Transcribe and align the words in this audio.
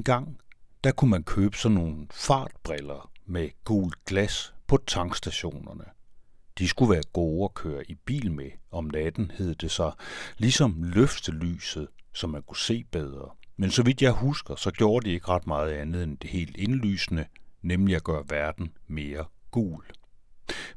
Engang, 0.00 0.40
der 0.84 0.92
kunne 0.92 1.10
man 1.10 1.22
købe 1.22 1.56
sådan 1.56 1.74
nogle 1.74 2.06
fartbriller 2.10 3.10
med 3.26 3.48
gult 3.64 4.04
glas 4.04 4.54
på 4.66 4.78
tankstationerne. 4.86 5.84
De 6.58 6.68
skulle 6.68 6.90
være 6.90 7.02
gode 7.12 7.44
at 7.44 7.54
køre 7.54 7.90
i 7.90 7.94
bil 7.94 8.32
med 8.32 8.50
om 8.70 8.84
natten, 8.84 9.32
hed 9.34 9.54
det 9.54 9.70
så, 9.70 9.92
ligesom 10.38 10.82
løftelyset, 10.82 11.88
så 12.12 12.26
man 12.26 12.42
kunne 12.42 12.56
se 12.56 12.84
bedre. 12.84 13.30
Men 13.56 13.70
så 13.70 13.82
vidt 13.82 14.02
jeg 14.02 14.12
husker, 14.12 14.56
så 14.56 14.70
gjorde 14.70 15.08
de 15.08 15.14
ikke 15.14 15.28
ret 15.28 15.46
meget 15.46 15.72
andet 15.72 16.02
end 16.02 16.18
det 16.18 16.30
helt 16.30 16.56
indlysende, 16.56 17.24
nemlig 17.62 17.96
at 17.96 18.04
gøre 18.04 18.24
verden 18.28 18.72
mere 18.86 19.24
gul. 19.50 19.84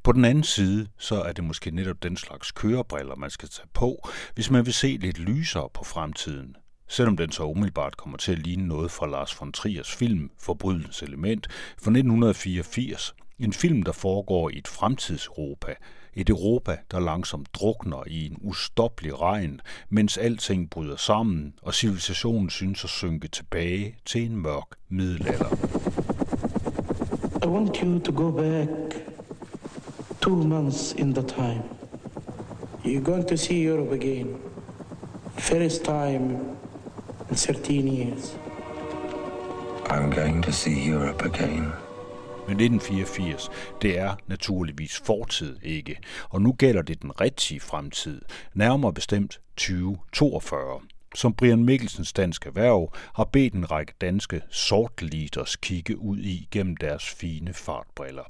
På 0.04 0.12
den 0.12 0.26
anden 0.26 0.44
side, 0.44 0.88
så 0.98 1.22
er 1.22 1.34
det 1.34 1.44
måske 1.44 1.72
netop 1.72 2.04
den 2.04 2.18
slags 2.18 2.52
kørebriller, 2.52 3.16
man 3.16 3.30
skal 3.30 3.50
tage 3.50 3.70
på, 3.74 4.10
hvis 4.36 4.52
man 4.52 4.66
vil 4.66 4.74
se 4.74 4.98
lidt 5.02 5.20
lysere 5.20 5.70
på 5.74 5.84
fremtiden. 5.84 6.56
Selvom 6.94 7.18
den 7.18 7.32
så 7.32 7.44
umiddelbart 7.44 7.98
kommer 7.98 8.18
til 8.18 8.32
at 8.32 8.40
ligne 8.40 8.68
noget 8.68 8.92
fra 8.92 9.08
Lars 9.08 9.42
von 9.42 9.52
Triers 9.52 9.96
film 9.96 10.32
Forbrydelsens 10.40 11.02
Element 11.02 11.48
fra 11.52 11.92
1984, 11.92 13.16
en 13.40 13.54
film, 13.54 13.84
der 13.84 13.92
foregår 13.92 14.50
i 14.50 14.58
et 14.58 14.68
fremtidseuropa. 14.68 15.76
Et 16.14 16.30
Europa, 16.30 16.78
der 16.92 17.00
langsomt 17.00 17.56
drukner 17.56 18.04
i 18.08 18.26
en 18.26 18.38
ustoppelig 18.42 19.22
regn, 19.22 19.62
mens 19.90 20.18
alting 20.18 20.70
bryder 20.70 20.96
sammen, 20.96 21.54
og 21.62 21.74
civilisationen 21.74 22.50
synes 22.50 22.84
at 22.84 22.90
synke 22.90 23.28
tilbage 23.28 23.96
til 24.06 24.26
en 24.26 24.38
mørk 24.38 24.68
middelalder. 24.90 25.50
I 27.44 27.48
want 27.48 27.78
you 27.78 28.00
to 28.00 28.12
go 28.12 28.32
back 28.32 28.70
two 30.22 30.36
months 30.36 30.94
in 30.98 31.14
the 31.14 31.28
time. 31.28 31.64
You're 32.86 33.06
going 33.06 33.28
to 33.30 33.38
see 33.38 33.68
Europe 33.68 33.96
again. 33.96 34.38
First 35.38 35.84
time 35.84 36.54
in 37.34 37.38
13 37.38 37.88
years. 37.88 38.38
I'm 39.90 40.12
going 40.12 40.44
to 40.44 40.52
see 40.52 40.90
Europe 40.90 41.26
again. 41.26 41.72
Men 42.48 42.60
1984, 42.60 43.50
det 43.82 44.00
er 44.00 44.16
naturligvis 44.28 45.02
fortid 45.06 45.58
ikke, 45.64 45.98
og 46.30 46.42
nu 46.42 46.54
gælder 46.54 46.82
det 46.82 47.02
den 47.02 47.22
rigtige 47.22 47.60
fremtid, 47.60 48.22
nærmere 48.54 48.94
bestemt 48.94 49.40
2042 49.58 50.82
som 51.16 51.34
Brian 51.34 51.64
Mikkelsens 51.64 52.14
danske 52.14 52.48
erhverv 52.48 52.94
har 53.14 53.24
bedt 53.24 53.54
en 53.54 53.72
række 53.72 53.94
danske 54.02 54.42
sortliters 54.50 55.56
kigge 55.56 55.98
ud 55.98 56.18
i 56.18 56.48
gennem 56.52 56.78
deres 56.78 57.10
fine 57.10 57.54
fartbriller. 57.54 58.24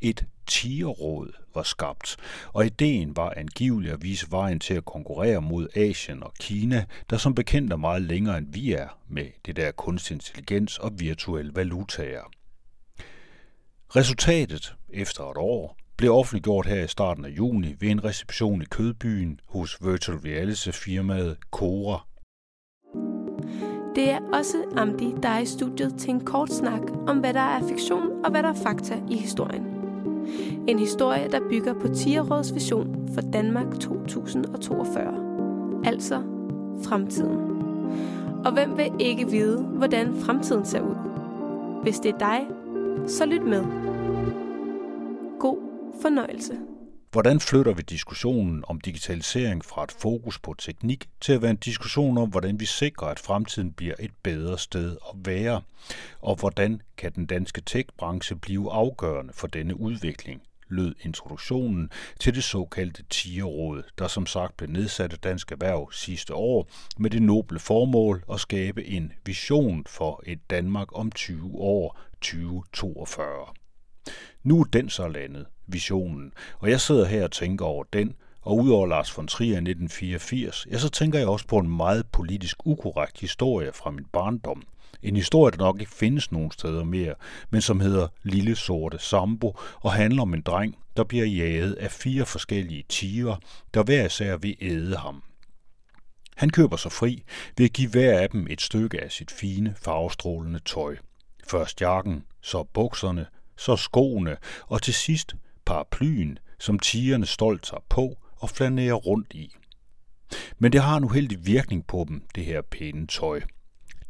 Et 0.00 0.26
tigerråd 0.46 1.32
var 1.54 1.62
skabt, 1.62 2.16
og 2.52 2.66
ideen 2.66 3.16
var 3.16 3.34
angiveligt 3.36 3.94
at 3.94 4.02
vise 4.02 4.26
vejen 4.30 4.60
til 4.60 4.74
at 4.74 4.84
konkurrere 4.84 5.42
mod 5.42 5.68
Asien 5.76 6.22
og 6.22 6.34
Kina, 6.40 6.84
der 7.10 7.16
som 7.16 7.34
bekendt 7.34 7.72
er 7.72 7.76
meget 7.76 8.02
længere 8.02 8.38
end 8.38 8.52
vi 8.52 8.72
er 8.72 8.88
med 9.08 9.26
det 9.46 9.56
der 9.56 9.70
kunstig 9.70 10.14
intelligens 10.14 10.78
og 10.78 10.92
virtuelle 10.98 11.52
valutaer. 11.54 12.30
Resultatet 13.96 14.74
efter 14.88 15.30
et 15.30 15.36
år 15.36 15.76
blev 15.96 16.14
offentliggjort 16.14 16.66
her 16.66 16.84
i 16.84 16.88
starten 16.88 17.24
af 17.24 17.28
juni 17.28 17.74
ved 17.80 17.88
en 17.88 18.04
reception 18.04 18.62
i 18.62 18.64
Kødbyen 18.64 19.40
hos 19.48 19.78
virtual 19.84 20.18
reality-firmaet 20.18 21.36
Cora. 21.50 22.06
Det 23.94 24.10
er 24.10 24.20
også 24.32 24.64
Amdi, 24.76 25.12
der 25.22 25.28
er 25.28 25.38
i 25.38 25.46
studiet 25.46 25.94
til 25.98 26.10
en 26.10 26.24
kort 26.24 26.52
snak 26.52 26.82
om, 27.06 27.18
hvad 27.18 27.34
der 27.34 27.40
er 27.40 27.68
fiktion 27.68 28.24
og 28.24 28.30
hvad 28.30 28.42
der 28.42 28.48
er 28.48 28.62
fakta 28.62 29.02
i 29.10 29.16
historien. 29.16 29.73
En 30.66 30.78
historie, 30.78 31.28
der 31.32 31.40
bygger 31.50 31.72
på 31.72 31.88
Tierråds 31.88 32.54
vision 32.54 33.08
for 33.14 33.20
Danmark 33.20 33.80
2042. 33.80 35.14
Altså 35.84 36.22
fremtiden. 36.82 37.38
Og 38.44 38.52
hvem 38.52 38.76
vil 38.76 38.92
ikke 38.98 39.30
vide, 39.30 39.62
hvordan 39.62 40.14
fremtiden 40.14 40.64
ser 40.64 40.80
ud? 40.80 40.94
Hvis 41.82 42.00
det 42.00 42.14
er 42.14 42.18
dig, 42.18 42.46
så 43.06 43.26
lyt 43.26 43.42
med. 43.42 43.64
God 45.38 45.56
fornøjelse. 46.00 46.58
Hvordan 47.14 47.40
flytter 47.40 47.72
vi 47.72 47.82
diskussionen 47.82 48.64
om 48.68 48.80
digitalisering 48.80 49.64
fra 49.64 49.84
et 49.84 49.92
fokus 49.92 50.38
på 50.38 50.54
teknik 50.58 51.08
til 51.20 51.32
at 51.32 51.42
være 51.42 51.50
en 51.50 51.56
diskussion 51.56 52.18
om, 52.18 52.28
hvordan 52.28 52.60
vi 52.60 52.64
sikrer, 52.64 53.08
at 53.08 53.18
fremtiden 53.18 53.72
bliver 53.72 53.94
et 54.00 54.10
bedre 54.22 54.58
sted 54.58 54.96
at 55.10 55.16
være? 55.26 55.62
Og 56.20 56.36
hvordan 56.36 56.80
kan 56.96 57.12
den 57.12 57.26
danske 57.26 57.60
tech-branche 57.60 58.36
blive 58.36 58.72
afgørende 58.72 59.32
for 59.32 59.46
denne 59.46 59.80
udvikling? 59.80 60.42
lød 60.68 60.94
introduktionen 61.00 61.90
til 62.20 62.34
det 62.34 62.44
såkaldte 62.44 63.04
Tierråd, 63.10 63.82
der 63.98 64.08
som 64.08 64.26
sagt 64.26 64.56
blev 64.56 64.70
nedsat 64.70 65.12
af 65.12 65.18
Dansk 65.18 65.52
Erhverv 65.52 65.92
sidste 65.92 66.34
år 66.34 66.68
med 66.98 67.10
det 67.10 67.22
noble 67.22 67.58
formål 67.58 68.24
at 68.32 68.40
skabe 68.40 68.84
en 68.84 69.12
vision 69.24 69.84
for 69.86 70.22
et 70.26 70.50
Danmark 70.50 70.98
om 70.98 71.12
20 71.12 71.54
år 71.54 71.98
2042. 72.20 73.46
Nu 74.42 74.60
er 74.60 74.64
den 74.64 74.88
så 74.88 75.08
landet, 75.08 75.46
visionen, 75.66 76.32
og 76.58 76.70
jeg 76.70 76.80
sidder 76.80 77.04
her 77.04 77.24
og 77.24 77.30
tænker 77.30 77.64
over 77.64 77.84
den, 77.92 78.14
og 78.42 78.58
udover 78.58 78.86
Lars 78.86 79.16
von 79.16 79.26
Trier 79.26 79.54
i 79.54 79.70
1984, 79.70 80.66
ja, 80.70 80.78
så 80.78 80.88
tænker 80.88 81.18
jeg 81.18 81.28
også 81.28 81.46
på 81.46 81.58
en 81.58 81.76
meget 81.76 82.06
politisk 82.12 82.56
ukorrekt 82.64 83.20
historie 83.20 83.72
fra 83.72 83.90
min 83.90 84.06
barndom. 84.12 84.62
En 85.02 85.16
historie, 85.16 85.50
der 85.50 85.58
nok 85.58 85.80
ikke 85.80 85.92
findes 85.92 86.32
nogen 86.32 86.50
steder 86.50 86.84
mere, 86.84 87.14
men 87.50 87.60
som 87.60 87.80
hedder 87.80 88.08
Lille 88.22 88.56
Sorte 88.56 88.98
Sambo, 88.98 89.58
og 89.80 89.92
handler 89.92 90.22
om 90.22 90.34
en 90.34 90.40
dreng, 90.40 90.76
der 90.96 91.04
bliver 91.04 91.24
jaget 91.24 91.72
af 91.72 91.90
fire 91.90 92.26
forskellige 92.26 92.84
tiger, 92.88 93.36
der 93.74 93.82
hver 93.82 94.06
især 94.06 94.36
vil 94.36 94.56
æde 94.60 94.96
ham. 94.96 95.22
Han 96.36 96.50
køber 96.50 96.76
sig 96.76 96.92
fri 96.92 97.22
ved 97.56 97.66
at 97.66 97.72
give 97.72 97.90
hver 97.90 98.20
af 98.20 98.30
dem 98.30 98.46
et 98.50 98.60
stykke 98.60 99.04
af 99.04 99.12
sit 99.12 99.30
fine, 99.30 99.74
farvestrålende 99.78 100.58
tøj. 100.58 100.96
Først 101.46 101.80
jakken, 101.80 102.24
så 102.42 102.62
bukserne, 102.62 103.26
så 103.56 103.76
skoene, 103.76 104.36
og 104.66 104.82
til 104.82 104.94
sidst 104.94 105.36
paraplyen, 105.66 106.38
som 106.58 106.78
tigerne 106.78 107.26
stolt 107.26 107.66
sig 107.66 107.78
på 107.88 108.18
og 108.36 108.50
flanerer 108.50 108.94
rundt 108.94 109.32
i. 109.32 109.54
Men 110.58 110.72
det 110.72 110.82
har 110.82 110.96
en 110.96 111.04
uheldig 111.04 111.46
virkning 111.46 111.86
på 111.86 112.04
dem, 112.08 112.22
det 112.34 112.44
her 112.44 112.62
pæne 112.62 113.06
tøj. 113.06 113.40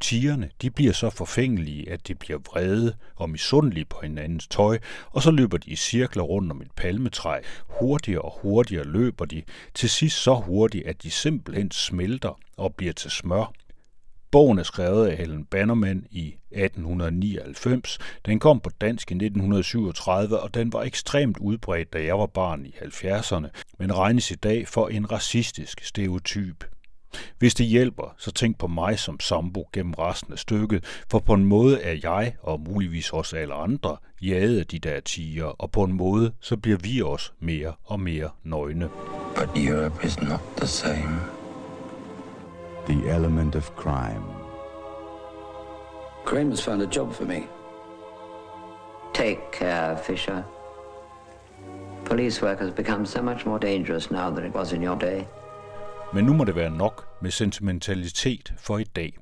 Tigerne 0.00 0.50
de 0.62 0.70
bliver 0.70 0.92
så 0.92 1.10
forfængelige, 1.10 1.90
at 1.90 2.08
de 2.08 2.14
bliver 2.14 2.38
vrede 2.38 2.96
og 3.16 3.30
misundelige 3.30 3.84
på 3.84 3.98
hinandens 4.02 4.46
tøj, 4.46 4.78
og 5.10 5.22
så 5.22 5.30
løber 5.30 5.58
de 5.58 5.70
i 5.70 5.76
cirkler 5.76 6.22
rundt 6.22 6.52
om 6.52 6.62
et 6.62 6.72
palmetræ. 6.76 7.40
Hurtigere 7.68 8.22
og 8.22 8.38
hurtigere 8.42 8.84
løber 8.84 9.24
de, 9.24 9.42
til 9.74 9.90
sidst 9.90 10.22
så 10.22 10.34
hurtigt, 10.34 10.86
at 10.86 11.02
de 11.02 11.10
simpelthen 11.10 11.70
smelter 11.70 12.40
og 12.56 12.74
bliver 12.74 12.92
til 12.92 13.10
smør, 13.10 13.52
Bogen 14.34 14.58
er 14.58 14.62
skrevet 14.62 15.06
af 15.06 15.16
Helen 15.16 15.44
Bannerman 15.44 16.06
i 16.10 16.34
1899. 16.50 17.98
Den 18.26 18.38
kom 18.38 18.60
på 18.60 18.70
dansk 18.80 19.10
i 19.10 19.14
1937, 19.14 20.40
og 20.40 20.54
den 20.54 20.72
var 20.72 20.82
ekstremt 20.82 21.38
udbredt, 21.38 21.92
da 21.92 22.04
jeg 22.04 22.18
var 22.18 22.26
barn 22.26 22.66
i 22.66 22.68
70'erne, 22.68 23.48
men 23.78 23.96
regnes 23.96 24.30
i 24.30 24.34
dag 24.34 24.68
for 24.68 24.88
en 24.88 25.12
racistisk 25.12 25.84
stereotyp. 25.84 26.64
Hvis 27.38 27.54
det 27.54 27.66
hjælper, 27.66 28.14
så 28.18 28.32
tænk 28.32 28.58
på 28.58 28.66
mig 28.66 28.98
som 28.98 29.20
sambo 29.20 29.68
gennem 29.72 29.94
resten 29.94 30.32
af 30.32 30.38
stykket, 30.38 30.84
for 31.10 31.18
på 31.18 31.34
en 31.34 31.44
måde 31.44 31.80
er 31.80 31.98
jeg, 32.02 32.34
og 32.42 32.60
muligvis 32.60 33.10
også 33.10 33.36
alle 33.36 33.54
andre, 33.54 33.96
jaget 34.22 34.58
af 34.58 34.66
de 34.66 34.78
der 34.78 35.00
tiger, 35.00 35.44
og 35.44 35.70
på 35.70 35.84
en 35.84 35.92
måde, 35.92 36.32
så 36.40 36.56
bliver 36.56 36.78
vi 36.78 37.02
også 37.02 37.30
mere 37.40 37.72
og 37.84 38.00
mere 38.00 38.30
nøgne. 38.44 38.88
But 39.36 39.48
Europe 39.56 40.06
is 40.06 40.22
not 40.22 40.40
the 40.56 40.66
same 40.66 41.43
the 42.86 43.10
element 43.10 43.54
of 43.54 43.74
crime. 43.76 44.24
Crane 46.24 46.50
has 46.50 46.60
found 46.60 46.82
a 46.82 46.86
job 46.86 47.12
for 47.12 47.24
me. 47.24 47.46
Take 49.14 49.52
care, 49.52 49.96
Fisher. 49.96 50.44
Police 52.04 52.42
work 52.42 52.58
has 52.60 52.72
become 52.72 53.06
so 53.06 53.22
much 53.22 53.46
more 53.46 53.58
dangerous 53.58 54.10
now 54.10 54.30
than 54.30 54.44
it 54.44 54.54
was 54.54 54.72
in 54.72 54.82
your 54.82 54.96
day. 54.96 55.26
Men 56.14 56.24
nu 56.24 56.32
må 56.32 56.44
det 56.44 56.56
være 56.56 56.70
nok 56.70 57.08
med 57.20 57.30
sentimentalitet 57.30 58.52
for 58.58 58.78
i 58.78 58.84
dag. 58.84 59.18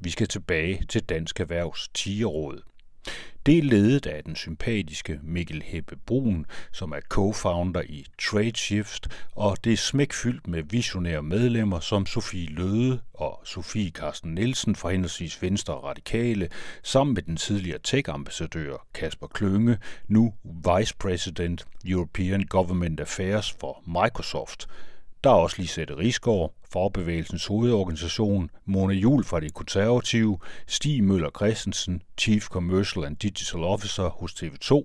Vi 0.00 0.10
skal 0.10 0.26
tilbage 0.28 0.84
til 0.88 1.02
Dansk 1.02 1.40
Erhvervs 1.40 1.88
10 1.94 2.24
råd. 2.24 2.73
Det 3.46 3.58
er 3.58 3.62
ledet 3.62 4.06
af 4.06 4.24
den 4.24 4.36
sympatiske 4.36 5.18
Mikkel 5.22 5.62
Heppe 5.62 5.96
Brun, 6.06 6.46
som 6.72 6.92
er 6.92 7.00
co-founder 7.14 7.82
i 7.88 8.06
TradeShift, 8.22 9.08
og 9.34 9.64
det 9.64 9.72
er 9.72 9.76
smækfyldt 9.76 10.46
med 10.46 10.62
visionære 10.62 11.22
medlemmer 11.22 11.80
som 11.80 12.06
Sofie 12.06 12.48
Løde 12.48 13.00
og 13.14 13.40
Sofie 13.44 13.90
Carsten 13.90 14.34
Nielsen 14.34 14.76
fra 14.76 14.90
henholdsvis 14.90 15.42
Venstre 15.42 15.74
og 15.74 15.84
Radikale, 15.84 16.48
sammen 16.82 17.14
med 17.14 17.22
den 17.22 17.36
tidligere 17.36 17.78
tech-ambassadør 17.78 18.86
Kasper 18.94 19.26
Klønge, 19.26 19.78
nu 20.08 20.34
Vice 20.44 20.94
President 20.98 21.66
European 21.86 22.46
Government 22.46 23.00
Affairs 23.00 23.52
for 23.52 23.82
Microsoft. 23.86 24.68
Der 25.24 25.30
er 25.30 25.34
også 25.34 25.56
Lisette 25.58 25.96
Risgaard 25.96 26.52
Forbevægelsens 26.74 27.46
hovedorganisation, 27.46 28.50
Mona 28.64 28.94
Jul 28.94 29.24
fra 29.24 29.40
de 29.40 29.50
konservative, 29.50 30.38
Stig 30.66 31.04
Møller 31.04 31.30
Christensen, 31.36 32.02
Chief 32.18 32.46
Commercial 32.46 33.04
and 33.04 33.16
Digital 33.16 33.60
Officer 33.60 34.08
hos 34.08 34.32
TV2, 34.32 34.82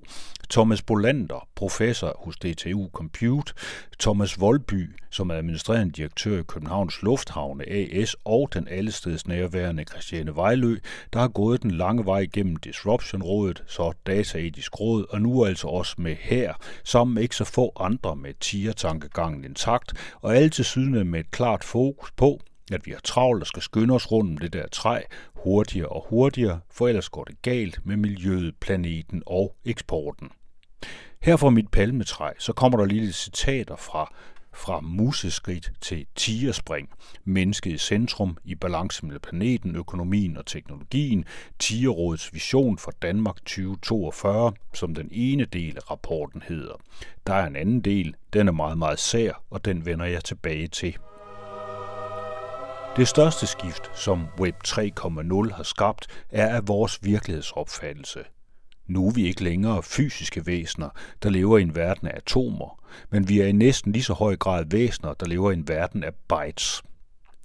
Thomas 0.50 0.81
Bolander, 0.81 1.47
professor 1.56 2.15
hos 2.19 2.36
DTU 2.36 2.89
Compute, 2.94 3.53
Thomas 4.00 4.39
Voldby, 4.39 4.95
som 5.09 5.30
er 5.30 5.36
administrerende 5.36 5.94
direktør 5.94 6.39
i 6.39 6.44
Københavns 6.44 7.01
Lufthavne 7.01 7.69
AS, 7.69 8.15
og 8.25 8.50
den 8.53 8.68
allesteds 8.68 9.27
nærværende 9.27 9.83
Christiane 9.83 10.36
Vejlø, 10.36 10.77
der 11.13 11.19
har 11.19 11.27
gået 11.27 11.63
den 11.63 11.71
lange 11.71 12.06
vej 12.06 12.25
gennem 12.33 12.56
Disruption-rådet, 12.56 13.63
så 13.68 13.94
Dataetisk 14.07 14.80
Råd, 14.80 15.06
og 15.09 15.21
nu 15.21 15.45
altså 15.45 15.68
også 15.68 15.95
med 15.97 16.15
her, 16.19 16.53
sammen 16.83 17.13
med 17.13 17.24
ikke 17.24 17.36
så 17.36 17.45
få 17.45 17.71
andre 17.80 18.15
med 18.15 18.33
tigertankegangen 18.39 19.44
intakt, 19.44 19.94
og 20.21 20.36
alle 20.36 20.50
til 20.50 20.65
sydende 20.65 21.06
med 21.06 21.19
et 21.19 21.31
klart 21.31 21.63
fokus 21.63 21.79
på, 22.16 22.40
at 22.72 22.86
vi 22.86 22.92
har 22.92 23.00
travlt 23.00 23.44
og 23.44 23.48
skal 23.48 23.62
skynde 23.62 23.94
os 23.94 24.12
rundt 24.12 24.31
om 24.31 24.38
det 24.38 24.54
der 24.54 24.68
træ 24.68 25.02
hurtigere 25.36 25.90
og 25.90 26.06
hurtigere, 26.10 26.60
for 26.72 26.88
ellers 26.88 27.10
går 27.10 27.24
det 27.24 27.42
galt 27.42 27.80
med 27.84 27.98
miljøet, 27.98 28.56
planeten 28.60 29.24
og 29.26 29.56
eksporten. 29.66 30.30
Her 31.22 31.38
fra 31.38 31.50
mit 31.50 31.72
palmetræ, 31.72 32.31
så 32.40 32.54
kommer 32.54 32.78
der 32.78 32.86
lige 32.86 33.02
lidt 33.02 33.16
citater 33.16 33.76
fra 33.76 34.14
fra 34.54 34.80
museskridt 34.80 35.72
til 35.81 36.06
tigerspring, 36.16 36.90
mennesket 37.24 37.72
i 37.72 37.78
centrum 37.78 38.38
i 38.44 38.56
balance 38.56 39.06
med 39.06 39.20
planeten, 39.20 39.75
økonomien 39.75 40.38
og 40.38 40.46
teknologien, 40.46 41.25
Tigerrådets 41.60 42.34
vision 42.34 42.78
for 42.78 42.92
Danmark 43.02 43.36
2042, 43.36 44.54
som 44.74 44.96
den 44.96 45.10
ene 45.12 45.46
del 45.46 45.78
af 45.78 45.92
rapporten 45.92 46.42
hedder. 46.48 46.74
Der 47.28 47.34
er 47.34 47.48
en 47.48 47.56
anden 47.56 47.82
del, 47.82 48.16
den 48.34 48.48
er 48.48 48.52
meget, 48.52 48.78
meget 48.78 49.00
sær, 49.00 49.44
og 49.50 49.66
den 49.66 49.86
vender 49.86 50.06
jeg 50.06 50.24
tilbage 50.24 50.68
til. 50.68 50.98
Det 52.95 53.07
største 53.07 53.47
skift, 53.47 54.00
som 54.00 54.27
Web 54.39 54.56
3.0 54.68 55.56
har 55.56 55.63
skabt, 55.63 56.07
er 56.30 56.56
af 56.56 56.68
vores 56.68 57.00
virkelighedsopfattelse– 57.03 58.24
nu 58.89 59.07
er 59.07 59.12
vi 59.12 59.27
ikke 59.27 59.44
længere 59.44 59.83
fysiske 59.83 60.45
væsener, 60.45 60.89
der 61.24 61.30
lever 61.30 61.57
i 61.57 61.62
en 61.62 61.75
verden 61.75 62.07
af 62.07 62.18
atomer, 62.18 62.83
men 63.09 63.30
vi 63.30 63.39
er 63.39 63.45
i 63.45 63.51
næsten 63.51 63.91
lige 63.91 64.03
så 64.03 64.13
høj 64.13 64.36
grad 64.36 64.65
væsener, 64.65 65.13
der 65.13 65.25
lever 65.25 65.51
i 65.51 65.53
en 65.53 65.68
verden 65.68 66.03
af 66.03 66.13
bytes. 66.13 66.83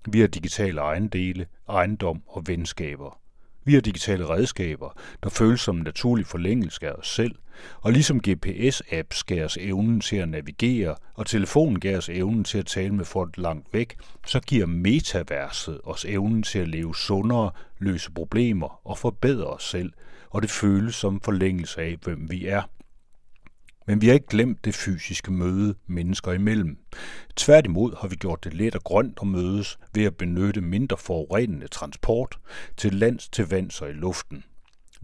Vi 0.08 0.20
har 0.20 0.26
digitale 0.26 0.80
ejendele, 0.80 1.46
ejendom 1.68 2.22
og 2.26 2.42
venskaber. 2.46 3.18
Vi 3.64 3.74
har 3.74 3.80
digitale 3.80 4.28
redskaber, 4.28 4.98
der 5.22 5.30
føles 5.30 5.60
som 5.60 5.76
en 5.76 5.82
naturlig 5.82 6.26
forlængelse 6.26 6.86
af 6.86 6.92
os 6.92 7.08
selv, 7.08 7.34
og 7.80 7.92
ligesom 7.92 8.20
GPS-apps 8.28 9.22
gav 9.26 9.44
os 9.44 9.58
evnen 9.60 10.00
til 10.00 10.16
at 10.16 10.28
navigere, 10.28 10.96
og 11.14 11.26
telefonen 11.26 11.80
gav 11.80 11.96
os 11.96 12.08
evnen 12.08 12.44
til 12.44 12.58
at 12.58 12.66
tale 12.66 12.94
med 12.94 13.04
folk 13.04 13.38
langt 13.38 13.66
væk, 13.72 13.96
så 14.26 14.40
giver 14.40 14.66
metaverset 14.66 15.80
os 15.84 16.04
evnen 16.04 16.42
til 16.42 16.58
at 16.58 16.68
leve 16.68 16.94
sundere, 16.94 17.50
løse 17.78 18.10
problemer 18.10 18.80
og 18.86 18.98
forbedre 18.98 19.46
os 19.46 19.64
selv, 19.64 19.92
og 20.30 20.42
det 20.42 20.50
føles 20.50 20.94
som 20.94 21.20
forlængelse 21.20 21.80
af, 21.80 21.96
hvem 22.02 22.30
vi 22.30 22.46
er. 22.46 22.62
Men 23.86 24.00
vi 24.00 24.06
har 24.06 24.14
ikke 24.14 24.26
glemt 24.26 24.64
det 24.64 24.74
fysiske 24.74 25.32
møde 25.32 25.74
mennesker 25.86 26.32
imellem. 26.32 26.78
Tværtimod 27.36 27.96
har 28.00 28.08
vi 28.08 28.16
gjort 28.16 28.44
det 28.44 28.54
let 28.54 28.74
og 28.74 28.84
grønt 28.84 29.18
at 29.22 29.26
mødes 29.26 29.78
ved 29.94 30.04
at 30.04 30.16
benytte 30.16 30.60
mindre 30.60 30.96
forurenende 30.96 31.68
transport 31.68 32.38
til 32.76 32.94
lands, 32.94 33.28
til 33.28 33.48
vands 33.48 33.82
og 33.82 33.90
i 33.90 33.92
luften. 33.92 34.44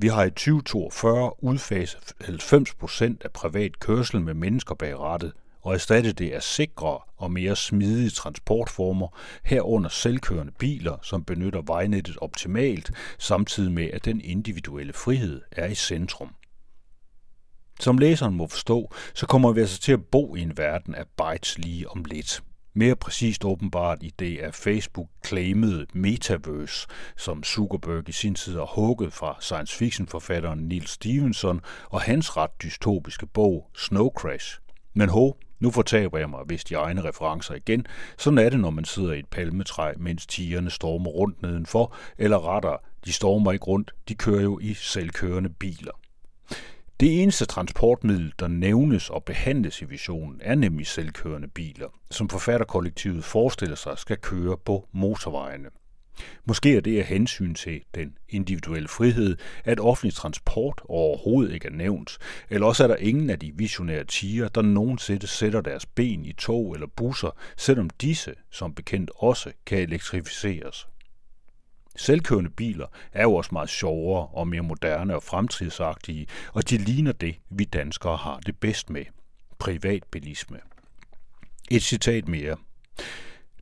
Vi 0.02 0.08
har 0.08 0.24
i 0.24 0.30
2042 0.30 1.44
udfaset 1.44 2.12
90 2.20 2.74
procent 2.74 3.22
af 3.24 3.30
privat 3.30 3.78
kørsel 3.80 4.20
med 4.20 4.34
mennesker 4.34 4.74
bag 4.74 4.98
rattet, 4.98 5.32
og 5.60 5.74
erstattet 5.74 6.18
det 6.18 6.30
af 6.30 6.42
sikre 6.42 6.98
og 7.16 7.32
mere 7.32 7.56
smidige 7.56 8.10
transportformer, 8.10 9.08
herunder 9.44 9.90
selvkørende 9.90 10.52
biler, 10.58 10.96
som 11.02 11.24
benytter 11.24 11.62
vejnettet 11.62 12.16
optimalt, 12.18 12.90
samtidig 13.18 13.72
med 13.72 13.90
at 13.92 14.04
den 14.04 14.20
individuelle 14.20 14.92
frihed 14.92 15.40
er 15.52 15.66
i 15.66 15.74
centrum. 15.74 16.34
Som 17.80 17.98
læseren 17.98 18.34
må 18.34 18.46
forstå, 18.46 18.92
så 19.14 19.26
kommer 19.26 19.52
vi 19.52 19.60
altså 19.60 19.80
til 19.80 19.92
at 19.92 20.04
bo 20.04 20.36
i 20.36 20.40
en 20.40 20.56
verden 20.56 20.94
af 20.94 21.04
bytes 21.16 21.58
lige 21.58 21.88
om 21.88 22.04
lidt. 22.04 22.42
Mere 22.74 22.96
præcist 22.96 23.44
åbenbart 23.44 23.98
i 24.02 24.12
det 24.18 24.38
af 24.38 24.54
Facebook 24.54 25.08
claimede 25.26 25.86
metaverse, 25.94 26.86
som 27.16 27.44
Zuckerberg 27.44 28.08
i 28.08 28.12
sin 28.12 28.34
tid 28.34 28.54
har 28.56 28.74
hugget 28.74 29.12
fra 29.12 29.36
science 29.40 29.76
fiction 29.76 30.06
forfatteren 30.08 30.58
Neil 30.58 30.86
Stevenson 30.86 31.60
og 31.90 32.00
hans 32.00 32.36
ret 32.36 32.62
dystopiske 32.62 33.26
bog 33.26 33.70
Snow 33.76 34.10
Crash. 34.10 34.58
Men 34.94 35.08
ho, 35.08 35.32
nu 35.60 35.70
fortaber 35.70 36.18
jeg 36.18 36.30
mig 36.30 36.40
vist 36.48 36.68
de 36.68 36.74
egne 36.74 37.04
referencer 37.04 37.54
igen. 37.54 37.86
Sådan 38.18 38.38
er 38.38 38.48
det, 38.48 38.60
når 38.60 38.70
man 38.70 38.84
sidder 38.84 39.12
i 39.12 39.18
et 39.18 39.28
palmetræ, 39.28 39.92
mens 39.96 40.26
tigerne 40.26 40.70
stormer 40.70 41.10
rundt 41.10 41.42
nedenfor, 41.42 41.94
eller 42.18 42.48
retter, 42.48 42.76
de 43.04 43.12
stormer 43.12 43.52
ikke 43.52 43.64
rundt, 43.64 43.94
de 44.08 44.14
kører 44.14 44.42
jo 44.42 44.58
i 44.58 44.74
selvkørende 44.74 45.48
biler. 45.48 45.92
Det 47.00 47.22
eneste 47.22 47.46
transportmiddel, 47.46 48.32
der 48.38 48.48
nævnes 48.48 49.10
og 49.10 49.24
behandles 49.24 49.82
i 49.82 49.84
visionen, 49.84 50.40
er 50.42 50.54
nemlig 50.54 50.86
selvkørende 50.86 51.48
biler, 51.48 51.88
som 52.10 52.28
forfatterkollektivet 52.28 53.24
forestiller 53.24 53.76
sig 53.76 53.98
skal 53.98 54.16
køre 54.16 54.56
på 54.64 54.88
motorvejene. 54.92 55.68
Måske 56.44 56.76
er 56.76 56.80
det 56.80 56.98
af 56.98 57.04
hensyn 57.04 57.54
til 57.54 57.82
den 57.94 58.16
individuelle 58.28 58.88
frihed, 58.88 59.36
at 59.64 59.80
offentlig 59.80 60.14
transport 60.14 60.80
overhovedet 60.84 61.54
ikke 61.54 61.68
er 61.68 61.72
nævnt, 61.72 62.18
eller 62.50 62.66
også 62.66 62.84
er 62.84 62.88
der 62.88 62.96
ingen 62.96 63.30
af 63.30 63.38
de 63.38 63.52
visionære 63.54 64.04
tiger, 64.04 64.48
der 64.48 64.62
nogensinde 64.62 65.26
sætter 65.26 65.60
deres 65.60 65.86
ben 65.86 66.24
i 66.24 66.32
tog 66.32 66.74
eller 66.74 66.86
busser, 66.96 67.30
selvom 67.56 67.90
disse, 67.90 68.34
som 68.50 68.74
bekendt 68.74 69.10
også, 69.16 69.52
kan 69.66 69.78
elektrificeres. 69.78 70.89
Selvkørende 71.96 72.50
biler 72.50 72.86
er 73.12 73.22
jo 73.22 73.34
også 73.34 73.50
meget 73.52 73.70
sjovere 73.70 74.26
og 74.26 74.48
mere 74.48 74.62
moderne 74.62 75.14
og 75.14 75.22
fremtidsagtige, 75.22 76.26
og 76.52 76.70
de 76.70 76.78
ligner 76.78 77.12
det, 77.12 77.36
vi 77.50 77.64
danskere 77.64 78.16
har 78.16 78.40
det 78.46 78.56
bedst 78.56 78.90
med. 78.90 79.04
Privatbilisme. 79.58 80.58
Et 81.70 81.82
citat 81.82 82.28
mere. 82.28 82.56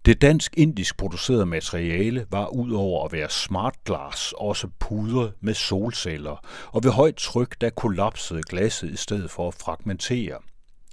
Det 0.05 0.23
dansk-indisk 0.23 0.97
producerede 0.97 1.47
materiale 1.47 2.27
var 2.31 2.47
udover 2.47 3.05
at 3.05 3.13
være 3.13 3.31
smart 3.31 3.75
glass 3.85 4.35
også 4.39 4.69
pudret 4.79 5.33
med 5.41 5.55
solceller, 5.55 6.47
og 6.73 6.85
ved 6.85 6.91
højt 6.91 7.17
tryk 7.17 7.61
der 7.61 7.71
kollapsede 7.71 8.43
glasset 8.43 8.91
i 8.91 8.97
stedet 8.97 9.31
for 9.31 9.49
at 9.49 9.55
fragmentere. 9.55 10.39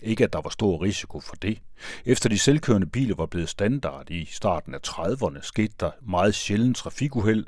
Ikke 0.06 0.24
at 0.24 0.34
der 0.34 0.42
var 0.42 0.50
stor 0.50 0.82
risiko 0.82 1.20
for 1.20 1.36
det. 1.36 1.62
Efter 2.06 2.30
de 2.30 2.40
selvkørende 2.40 2.88
biler 2.88 3.16
var 3.16 3.26
blevet 3.26 3.50
standard 3.50 4.10
i 4.10 4.26
starten 4.26 4.74
af 4.74 4.80
30'erne, 4.88 5.42
skete 5.42 5.74
der 5.80 5.92
meget 6.02 6.36
sjældent 6.36 6.78
trafikuheld. 6.78 7.46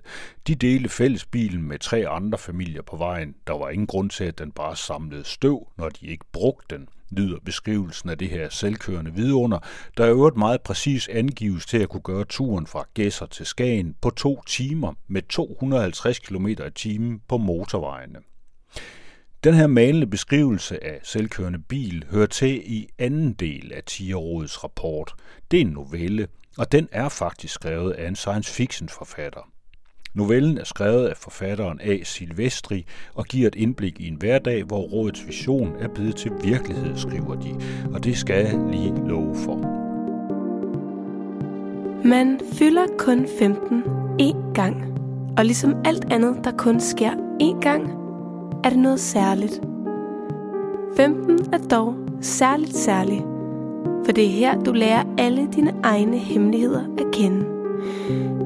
De 0.48 0.56
delte 0.56 0.90
fællesbilen 0.90 1.62
med 1.62 1.80
tre 1.80 2.08
andre 2.08 2.38
familier 2.38 2.82
på 2.82 2.98
vejen. 2.98 3.36
Der 3.48 3.54
var 3.54 3.70
ingen 3.70 3.88
grund 3.88 4.10
til, 4.10 4.24
at 4.24 4.40
den 4.40 4.52
bare 4.52 4.76
samlede 4.76 5.24
støv, 5.24 5.68
når 5.78 5.90
de 5.90 6.08
ikke 6.08 6.26
brugte 6.32 6.76
den 6.76 6.88
lyder 7.12 7.40
beskrivelsen 7.46 8.10
af 8.10 8.18
det 8.18 8.30
her 8.30 8.50
selvkørende 8.50 9.14
vidunder, 9.14 9.60
der 9.98 10.06
i 10.06 10.10
øvrigt 10.10 10.38
meget 10.38 10.62
præcis 10.62 11.08
angives 11.08 11.66
til 11.66 11.78
at 11.78 11.90
kunne 11.90 12.02
gøre 12.02 12.26
turen 12.26 12.68
fra 12.68 12.86
Gæsser 12.94 13.26
til 13.26 13.46
Skagen 13.46 13.96
på 14.02 14.10
to 14.10 14.42
timer 14.48 14.94
med 15.08 15.22
250 15.22 16.20
km 16.20 16.48
i 16.48 16.56
timen 16.76 17.22
på 17.28 17.38
motorvejene. 17.38 18.20
Den 19.48 19.56
her 19.56 19.68
malende 19.68 20.08
beskrivelse 20.08 20.84
af 20.84 21.00
selvkørende 21.04 21.60
bil 21.60 22.06
hører 22.12 22.26
til 22.26 22.62
i 22.66 22.88
anden 23.00 23.34
del 23.34 23.72
af 23.76 23.84
Tierrådets 23.84 24.64
rapport. 24.64 25.14
Det 25.52 25.58
er 25.58 25.62
en 25.62 25.72
novelle, 25.72 26.28
og 26.58 26.72
den 26.72 26.88
er 26.92 27.10
faktisk 27.10 27.54
skrevet 27.54 27.92
af 27.92 28.08
en 28.08 28.16
science 28.16 28.54
fiction 28.54 28.90
forfatter. 28.90 29.50
Novellen 30.14 30.58
er 30.58 30.64
skrevet 30.64 31.08
af 31.08 31.18
forfatteren 31.18 31.80
A. 31.82 32.04
Silvestri 32.04 32.86
og 33.14 33.26
giver 33.26 33.48
et 33.48 33.56
indblik 33.56 34.00
i 34.00 34.08
en 34.08 34.16
hverdag, 34.16 34.64
hvor 34.64 34.82
rådets 34.82 35.28
vision 35.28 35.76
er 35.80 35.88
blevet 35.88 36.16
til 36.16 36.32
virkelighed, 36.44 36.98
skriver 36.98 37.36
de, 37.36 37.56
og 37.94 38.04
det 38.04 38.18
skal 38.18 38.46
jeg 38.46 38.60
lige 38.72 39.08
love 39.08 39.36
for. 39.36 39.56
Man 42.08 42.40
fylder 42.54 42.86
kun 42.98 43.28
15 43.40 43.84
én 44.22 44.54
gang, 44.54 45.00
og 45.38 45.46
ligesom 45.46 45.76
alt 45.86 46.14
andet, 46.14 46.36
der 46.44 46.52
kun 46.52 46.80
sker 46.80 47.12
én 47.42 47.62
gang, 47.62 48.07
er 48.64 48.70
det 48.70 48.80
noget 48.80 49.00
særligt. 49.00 49.62
15 50.98 51.40
er 51.54 51.58
dog 51.58 51.96
særligt 52.22 52.76
særligt, 52.76 53.24
for 54.06 54.12
det 54.12 54.26
er 54.26 54.30
her, 54.30 54.60
du 54.60 54.72
lærer 54.72 55.04
alle 55.18 55.48
dine 55.56 55.74
egne 55.84 56.18
hemmeligheder 56.18 56.82
at 56.98 57.06
kende. 57.12 57.46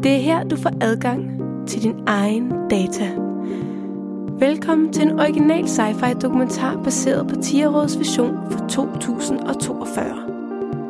Det 0.04 0.12
er 0.12 0.20
her, 0.20 0.44
du 0.44 0.56
får 0.56 0.72
adgang 0.82 1.42
til 1.68 1.84
din 1.84 1.96
egen 2.08 2.52
data. 2.70 3.10
Velkommen 4.40 4.94
til 4.94 5.04
en 5.04 5.20
original 5.20 5.64
sci-fi 5.64 6.14
dokumentar 6.14 6.82
baseret 6.84 7.28
på 7.28 7.36
Tierråds 7.36 8.00
vision 8.00 8.38
for 8.52 8.68
2042. 8.68 10.04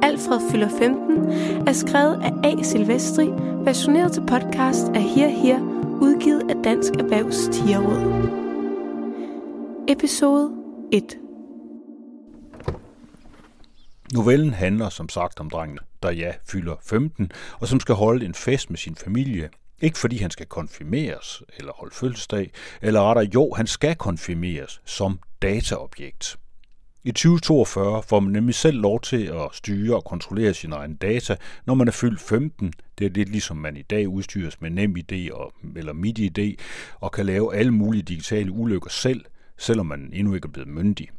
Alfred 0.04 0.40
fylder 0.52 0.70
15 0.70 1.32
er 1.68 1.74
skrevet 1.74 2.22
af 2.24 2.34
A. 2.44 2.64
Silvestri, 2.64 3.30
versioneret 3.64 4.12
til 4.12 4.22
podcast 4.22 4.88
af 4.96 5.02
Her 5.02 5.30
Her, 5.30 5.60
udgivet 6.02 6.44
af 6.50 6.56
Dansk 6.64 6.94
Erhvervs 6.94 7.50
Tierråd. 7.52 8.41
Episode 9.92 10.52
1 10.94 11.04
Novellen 14.14 14.54
handler 14.54 14.90
som 14.90 15.10
sagt 15.10 15.40
om 15.40 15.50
drengen 15.50 15.80
der 16.04 16.12
ja 16.12 16.34
fylder 16.52 16.76
15, 16.84 17.32
og 17.60 17.68
som 17.68 17.80
skal 17.80 17.96
holde 17.96 18.26
en 18.26 18.34
fest 18.34 18.70
med 18.70 18.78
sin 18.78 18.96
familie. 18.96 19.50
Ikke 19.82 19.98
fordi 19.98 20.18
han 20.18 20.32
skal 20.32 20.46
konfirmeres 20.46 21.44
eller 21.58 21.72
holde 21.74 21.96
fødselsdag, 21.96 22.52
eller 22.82 23.02
rettere 23.02 23.30
jo, 23.34 23.54
han 23.54 23.68
skal 23.68 23.96
konfirmeres 23.96 24.82
som 24.86 25.20
dataobjekt. 25.42 26.38
I 27.04 27.12
2042 27.12 28.04
får 28.04 28.20
man 28.20 28.34
nemlig 28.34 28.56
selv 28.56 28.78
lov 28.78 29.02
til 29.02 29.26
at 29.26 29.50
styre 29.54 29.96
og 29.96 30.04
kontrollere 30.04 30.54
sine 30.54 30.76
egne 30.76 30.96
data, 30.96 31.36
når 31.66 31.74
man 31.74 31.88
er 31.88 31.92
fyldt 31.92 32.22
15. 32.22 32.74
Det 32.98 33.06
er 33.06 33.10
lidt 33.10 33.30
ligesom 33.30 33.58
man 33.58 33.78
i 33.78 33.82
dag 33.82 34.08
udstyres 34.08 34.62
med 34.62 34.70
NemID 34.70 35.32
og, 35.32 35.54
eller 35.76 35.94
MitID 35.94 36.58
og 37.00 37.12
kan 37.12 37.26
lave 37.26 37.56
alle 37.56 37.72
mulige 37.72 38.04
digitale 38.04 38.52
ulykker 38.52 38.90
selv, 38.90 39.26
selvom 39.62 39.86
man 39.86 40.10
endnu 40.14 40.34
ikke 40.36 40.46
er 40.46 40.52
blevet 40.52 40.70
myndig. 40.70 41.10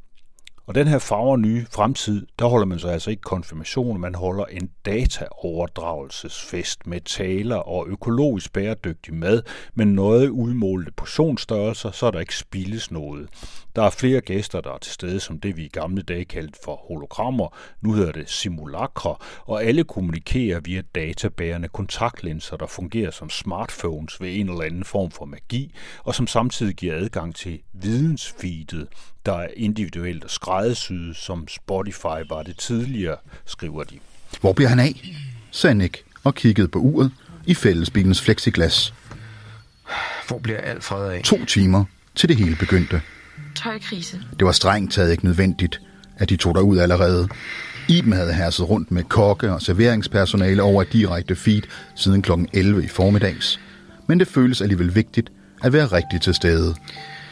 Og 0.66 0.74
den 0.74 0.88
her 0.88 0.98
farver 0.98 1.36
nye 1.36 1.66
fremtid, 1.70 2.26
der 2.38 2.46
holder 2.46 2.66
man 2.66 2.78
så 2.78 2.88
altså 2.88 3.10
ikke 3.10 3.22
konfirmation, 3.22 4.00
man 4.00 4.14
holder 4.14 4.44
en 4.44 4.70
dataoverdragelsesfest 4.86 6.86
med 6.86 7.00
taler 7.00 7.56
og 7.56 7.88
økologisk 7.88 8.52
bæredygtig 8.52 9.14
mad, 9.14 9.42
men 9.74 9.94
noget 9.94 10.28
udmålte 10.28 10.92
portionsstørrelser, 10.92 11.90
så 11.90 12.10
der 12.10 12.20
ikke 12.20 12.36
spildes 12.36 12.90
noget. 12.90 13.28
Der 13.76 13.82
er 13.82 13.90
flere 13.90 14.20
gæster, 14.20 14.60
der 14.60 14.72
er 14.72 14.78
til 14.78 14.92
stede, 14.92 15.20
som 15.20 15.40
det 15.40 15.56
vi 15.56 15.64
i 15.64 15.68
gamle 15.68 16.02
dage 16.02 16.24
kaldte 16.24 16.58
for 16.64 16.76
hologrammer. 16.88 17.56
Nu 17.80 17.92
hedder 17.92 18.12
det 18.12 18.30
simulakre, 18.30 19.16
og 19.44 19.64
alle 19.64 19.84
kommunikerer 19.84 20.60
via 20.60 20.82
databærende 20.94 21.68
kontaktlinser, 21.68 22.56
der 22.56 22.66
fungerer 22.66 23.10
som 23.10 23.30
smartphones 23.30 24.20
ved 24.20 24.36
en 24.36 24.48
eller 24.48 24.62
anden 24.62 24.84
form 24.84 25.10
for 25.10 25.24
magi, 25.24 25.74
og 26.04 26.14
som 26.14 26.26
samtidig 26.26 26.74
giver 26.74 26.94
adgang 26.94 27.34
til 27.34 27.60
vidensfeedet, 27.72 28.88
der 29.26 29.32
er 29.32 29.48
individuelt 29.56 30.24
og 30.24 30.30
skræddersyet, 30.52 31.16
som 31.16 31.48
Spotify 31.48 32.28
var 32.28 32.42
det 32.42 32.58
tidligere, 32.58 33.16
skriver 33.46 33.84
de. 33.84 33.98
Hvor 34.40 34.52
bliver 34.52 34.68
han 34.68 34.78
af? 34.78 35.16
sagde 35.50 35.74
Nick 35.74 36.04
og 36.24 36.34
kiggede 36.34 36.68
på 36.68 36.78
uret 36.78 37.10
i 37.46 37.54
fællesbilens 37.54 38.20
flexiglas. 38.20 38.94
Hvor 40.28 40.38
bliver 40.38 40.58
Alfred 40.58 41.12
af? 41.12 41.22
To 41.24 41.44
timer 41.44 41.84
til 42.14 42.28
det 42.28 42.36
hele 42.36 42.56
begyndte. 42.56 43.00
Tøjkrise. 43.56 44.22
Det 44.38 44.46
var 44.46 44.52
strengt 44.52 44.92
taget 44.92 45.10
ikke 45.10 45.24
nødvendigt, 45.24 45.80
at 46.16 46.28
de 46.28 46.36
tog 46.36 46.54
derud 46.54 46.78
allerede. 46.78 47.28
Iben 47.88 48.12
havde 48.12 48.34
herset 48.34 48.68
rundt 48.68 48.90
med 48.90 49.04
kokke 49.04 49.52
og 49.52 49.62
serveringspersonale 49.62 50.62
over 50.62 50.82
et 50.82 50.92
direkte 50.92 51.36
feed 51.36 51.62
siden 51.96 52.22
kl. 52.22 52.30
11 52.52 52.84
i 52.84 52.88
formiddags. 52.88 53.60
Men 54.06 54.20
det 54.20 54.28
føles 54.28 54.60
alligevel 54.60 54.94
vigtigt 54.94 55.32
at 55.62 55.72
være 55.72 55.86
rigtig 55.86 56.20
til 56.20 56.34
stede. 56.34 56.74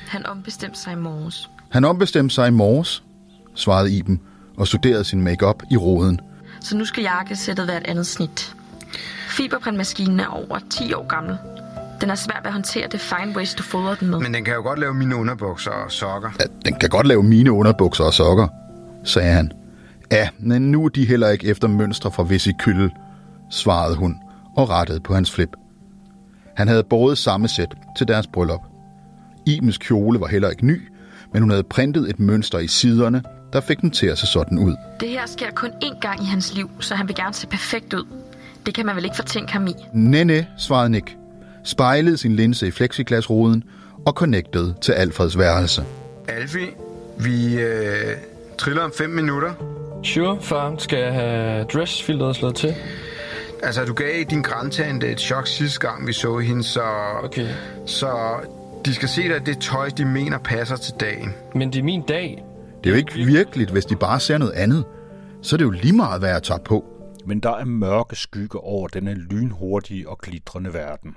Han 0.09 0.27
ombestemte 0.27 0.81
sig 0.81 0.93
i 0.93 0.97
morges. 0.97 1.51
Han 1.71 1.85
ombestemte 1.85 2.35
sig 2.35 2.49
i 2.49 2.51
morges, 2.51 3.03
svarede 3.61 3.93
Iben 3.93 4.21
og 4.57 4.67
studerede 4.67 5.05
sin 5.05 5.23
makeup 5.23 5.63
i 5.71 5.77
roden. 5.77 6.21
Så 6.61 6.77
nu 6.77 6.85
skal 6.85 7.03
jakkesættet 7.03 7.69
være 7.69 7.77
et 7.77 7.87
andet 7.87 8.07
snit. 8.07 8.55
Fiberprintmaskinen 9.29 10.21
er 10.21 10.27
over 10.27 10.59
10 10.71 10.95
år 10.95 11.07
gammel. 11.07 11.37
Den 12.01 12.11
er 12.11 12.15
svær 12.15 12.37
ved 12.43 12.47
at 12.47 12.53
håndtere 12.53 12.89
det 12.93 13.01
fine 13.01 13.37
waste, 13.37 13.59
du 13.59 13.63
fodrer 13.63 13.95
den 13.95 14.11
med. 14.11 14.21
Men 14.21 14.35
den 14.35 14.45
kan 14.45 14.55
jo 14.55 14.63
godt 14.63 14.79
lave 14.79 14.95
mine 14.95 15.17
underbukser 15.17 15.71
og 15.71 15.93
sokker. 15.93 16.31
Ja, 16.41 16.45
den 16.65 16.75
kan 16.75 16.89
godt 16.89 17.07
lave 17.07 17.23
mine 17.23 17.53
underbukser 17.53 18.05
og 18.05 18.15
sokker, 18.15 18.49
sagde 19.05 19.33
han. 19.33 19.53
Ja, 20.13 20.29
men 20.39 20.71
nu 20.71 20.85
er 20.85 20.89
de 20.89 21.07
heller 21.07 21.29
ikke 21.29 21.47
efter 21.47 21.69
mønstre 21.69 22.11
fra 22.11 22.23
Vesicyle, 22.29 22.91
svarede 23.51 23.97
hun 23.97 24.17
og 24.57 24.71
rettede 24.71 25.01
på 25.01 25.15
hans 25.15 25.31
flip. 25.31 25.51
Han 26.57 26.69
havde 26.69 26.85
båret 26.91 27.19
samme 27.19 27.49
sæt 27.49 27.75
til 27.99 28.09
deres 28.09 28.27
bryllup. 28.27 28.61
Ibens 29.47 29.79
kjole 29.79 30.21
var 30.21 30.27
heller 30.27 30.51
ikke 30.51 30.67
ny, 30.67 30.89
men 31.33 31.43
hun 31.43 31.51
havde 31.51 31.63
printet 31.63 32.11
et 32.11 32.21
mønster 32.21 32.59
i 32.59 32.67
siderne, 32.67 33.23
der 33.53 33.61
fik 33.61 33.81
den 33.81 33.91
til 33.91 34.07
at 34.07 34.19
se 34.19 34.27
sådan 34.27 34.59
ud. 34.59 34.77
Det 35.01 35.09
her 35.09 35.27
sker 35.27 35.51
kun 35.51 35.71
én 35.85 36.01
gang 36.01 36.23
i 36.23 36.27
hans 36.27 36.55
liv, 36.55 36.71
så 36.81 36.95
han 36.95 37.09
vil 37.09 37.17
gerne 37.17 37.35
se 37.35 37.47
perfekt 37.47 37.95
ud. 37.95 38.05
Det 38.67 38.75
kan 38.75 38.87
man 38.87 38.97
vel 38.97 39.05
ikke 39.05 39.17
fortænke 39.17 39.53
ham 39.53 39.67
i. 39.67 39.75
Næ, 39.93 40.25
næ, 40.25 40.43
svarede 40.59 40.91
Nick, 40.91 41.17
spejlede 41.65 42.17
sin 42.17 42.37
linse 42.37 42.67
i 42.67 42.71
plexiglasruden 42.71 43.65
og 44.07 44.13
connectede 44.13 44.75
til 44.81 44.93
Alfreds 44.93 45.39
værelse. 45.39 45.85
Alfie, 46.29 46.69
vi 47.19 47.61
øh, 47.61 48.17
triller 48.59 48.83
om 48.83 48.93
fem 48.99 49.11
minutter. 49.11 49.53
Sure, 50.05 50.39
far. 50.43 50.75
Skal 50.79 50.99
jeg 50.99 51.13
have 51.13 51.65
dressfilteret 51.65 52.37
slået 52.37 52.55
til? 52.55 52.75
Altså, 53.63 53.85
du 53.85 53.93
gav 53.93 54.25
din 54.31 54.43
grantante 54.43 55.13
et 55.13 55.21
chok 55.21 55.47
sidste 55.47 55.81
gang, 55.81 56.07
vi 56.07 56.13
så 56.13 56.39
hende, 56.39 56.65
så... 56.65 56.83
Okay. 57.25 57.47
Så 57.87 58.09
de 58.85 58.95
skal 58.95 59.09
se 59.09 59.23
dig 59.23 59.47
det 59.47 59.59
tøj, 59.59 59.89
de 59.89 60.05
mener 60.05 60.39
passer 60.39 60.77
til 60.77 60.95
dagen. 61.01 61.35
Men 61.55 61.73
det 61.73 61.79
er 61.79 61.83
min 61.83 62.03
dag. 62.03 62.45
Det 62.85 62.87
er 62.87 62.91
jo 62.91 62.97
ikke 62.97 63.15
virkeligt, 63.15 63.71
hvis 63.71 63.85
de 63.85 63.97
bare 63.97 64.21
ser 64.21 64.39
noget 64.39 64.53
andet. 64.53 64.85
Så 65.43 65.57
er 65.57 65.59
det 65.59 65.65
jo 65.65 65.71
lige 65.71 65.93
meget, 65.93 66.21
hvad 66.21 66.31
jeg 66.31 66.43
tager 66.43 66.61
på. 66.65 66.85
Men 67.27 67.41
der 67.41 67.51
er 67.51 67.65
mørke 67.65 68.17
skygge 68.17 68.59
over 68.59 68.89
denne 68.89 69.15
lynhurtige 69.15 70.09
og 70.09 70.19
glitrende 70.19 70.75
verden. 70.75 71.17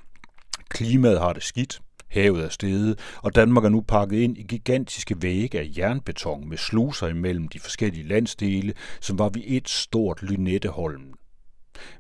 Klimaet 0.70 1.20
har 1.20 1.34
det 1.34 1.44
skidt, 1.44 1.82
havet 2.08 2.44
er 2.44 2.50
steget, 2.50 3.00
og 3.18 3.36
Danmark 3.36 3.66
er 3.66 3.70
nu 3.70 3.82
pakket 3.82 4.18
ind 4.18 4.38
i 4.38 4.44
gigantiske 4.44 5.22
vægge 5.22 5.60
af 5.60 5.70
jernbeton 5.78 6.50
med 6.50 6.58
sluser 6.58 7.08
imellem 7.08 7.48
de 7.48 7.60
forskellige 7.60 8.08
landsdele, 8.08 8.74
som 9.02 9.20
var 9.20 9.30
vi 9.30 9.44
et 9.48 9.70
stort 9.70 10.24
Lynetteholm. 10.24 11.14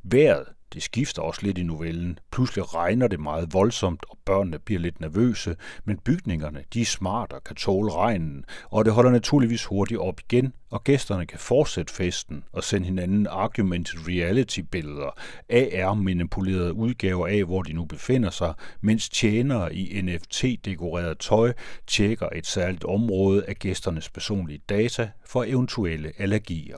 Været 0.04 0.46
det 0.74 0.84
skifter 0.84 1.22
også 1.22 1.40
lidt 1.44 1.58
i 1.58 1.64
novellen. 1.64 2.20
Pludselig 2.32 2.76
regner 2.76 3.08
det 3.08 3.20
meget 3.20 3.54
voldsomt, 3.54 4.06
og 4.10 4.18
børnene 4.26 4.60
bliver 4.60 4.80
lidt 4.80 5.02
nervøse, 5.02 5.56
men 5.86 5.98
bygningerne 5.98 6.64
de 6.74 6.82
er 6.82 6.86
smarte 6.86 7.34
og 7.34 7.44
kan 7.44 7.56
tåle 7.56 7.94
regnen, 7.94 8.46
og 8.72 8.86
det 8.86 8.94
holder 8.94 9.12
naturligvis 9.12 9.66
hurtigt 9.66 10.00
op 10.00 10.20
igen, 10.20 10.54
og 10.70 10.84
gæsterne 10.84 11.26
kan 11.26 11.40
fortsætte 11.40 11.94
festen 11.94 12.44
og 12.52 12.64
sende 12.64 12.86
hinanden 12.86 13.28
argumented 13.28 14.08
reality-billeder, 14.08 15.10
AR-manipulerede 15.50 16.74
udgaver 16.74 17.28
af, 17.28 17.44
hvor 17.44 17.62
de 17.62 17.74
nu 17.74 17.86
befinder 17.86 18.30
sig, 18.30 18.54
mens 18.82 19.10
tjenere 19.10 19.76
i 19.76 20.02
NFT-dekoreret 20.02 21.18
tøj 21.18 21.54
tjekker 21.88 22.30
et 22.36 22.48
særligt 22.48 22.84
område 22.84 23.46
af 23.46 23.56
gæsternes 23.56 24.10
personlige 24.10 24.62
data 24.70 25.10
for 25.26 25.44
eventuelle 25.44 26.12
allergier. 26.18 26.78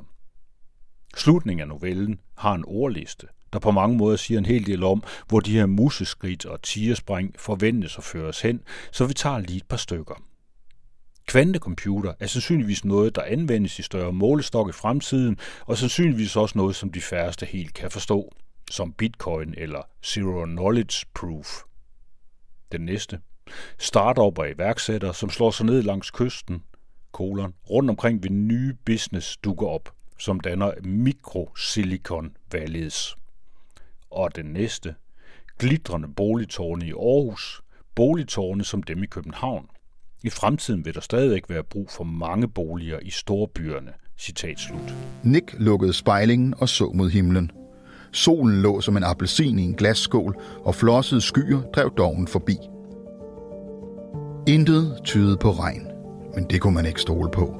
Slutningen 1.15 1.61
af 1.61 1.67
novellen 1.67 2.19
har 2.37 2.53
en 2.53 2.63
ordliste, 2.67 3.27
der 3.55 3.59
på 3.59 3.71
mange 3.71 3.97
måder 3.97 4.17
siger 4.17 4.37
en 4.37 4.45
hel 4.45 4.65
del 4.65 4.83
om, 4.83 5.03
hvor 5.27 5.39
de 5.39 5.51
her 5.51 5.65
museskridt 5.65 6.45
og 6.45 6.61
tigerspring 6.61 7.35
forventes 7.37 7.97
at 7.97 8.03
føres 8.03 8.41
hen, 8.41 8.61
så 8.91 9.05
vi 9.05 9.13
tager 9.13 9.39
lige 9.39 9.57
et 9.57 9.67
par 9.69 9.77
stykker. 9.77 10.23
Kvantecomputer 11.27 12.13
er 12.19 12.27
sandsynligvis 12.27 12.85
noget, 12.85 13.15
der 13.15 13.21
anvendes 13.21 13.79
i 13.79 13.81
større 13.81 14.13
målestok 14.13 14.69
i 14.69 14.71
fremtiden, 14.71 15.37
og 15.65 15.77
sandsynligvis 15.77 16.35
også 16.35 16.57
noget, 16.57 16.75
som 16.75 16.91
de 16.91 17.01
færreste 17.01 17.45
helt 17.45 17.73
kan 17.73 17.91
forstå, 17.91 18.33
som 18.71 18.93
bitcoin 18.93 19.53
eller 19.57 19.81
zero 20.03 20.45
knowledge 20.45 21.05
proof. 21.13 21.61
Den 22.71 22.81
næste. 22.81 23.19
Startup 23.79 24.37
og 24.37 24.49
iværksættere, 24.49 25.13
som 25.13 25.29
slår 25.29 25.51
sig 25.51 25.65
ned 25.65 25.81
langs 25.81 26.11
kysten, 26.11 26.63
kolon, 27.11 27.53
rundt 27.69 27.89
omkring 27.89 28.23
ved 28.23 28.29
nye 28.29 28.73
business 28.85 29.37
dukker 29.37 29.67
op, 29.67 29.93
som 30.19 30.39
danner 30.39 30.71
Mikrosilicon 30.83 32.37
Valleys 32.51 33.15
og 34.15 34.35
den 34.35 34.45
næste. 34.45 34.95
Glitrende 35.59 36.07
boligtårne 36.15 36.85
i 36.85 36.91
Aarhus, 36.91 37.61
boligtårne 37.95 38.63
som 38.63 38.83
dem 38.83 39.03
i 39.03 39.05
København. 39.05 39.65
I 40.23 40.29
fremtiden 40.29 40.85
vil 40.85 40.93
der 40.93 41.01
stadig 41.01 41.41
være 41.49 41.63
brug 41.63 41.89
for 41.89 42.03
mange 42.03 42.47
boliger 42.47 42.99
i 43.01 43.09
storbyerne. 43.09 43.91
Citat 44.17 44.59
slut. 44.59 44.95
Nick 45.23 45.55
lukkede 45.59 45.93
spejlingen 45.93 46.53
og 46.57 46.69
så 46.69 46.91
mod 46.93 47.09
himlen. 47.09 47.51
Solen 48.11 48.61
lå 48.61 48.81
som 48.81 48.97
en 48.97 49.03
appelsin 49.03 49.59
i 49.59 49.63
en 49.63 49.75
glasskål, 49.75 50.35
og 50.65 50.75
flossede 50.75 51.21
skyer 51.21 51.61
drev 51.61 51.93
doven 51.97 52.27
forbi. 52.27 52.57
Intet 54.47 54.99
tydede 55.03 55.37
på 55.37 55.51
regn, 55.51 55.87
men 56.35 56.43
det 56.49 56.61
kunne 56.61 56.73
man 56.73 56.85
ikke 56.85 57.01
stole 57.01 57.31
på. 57.31 57.55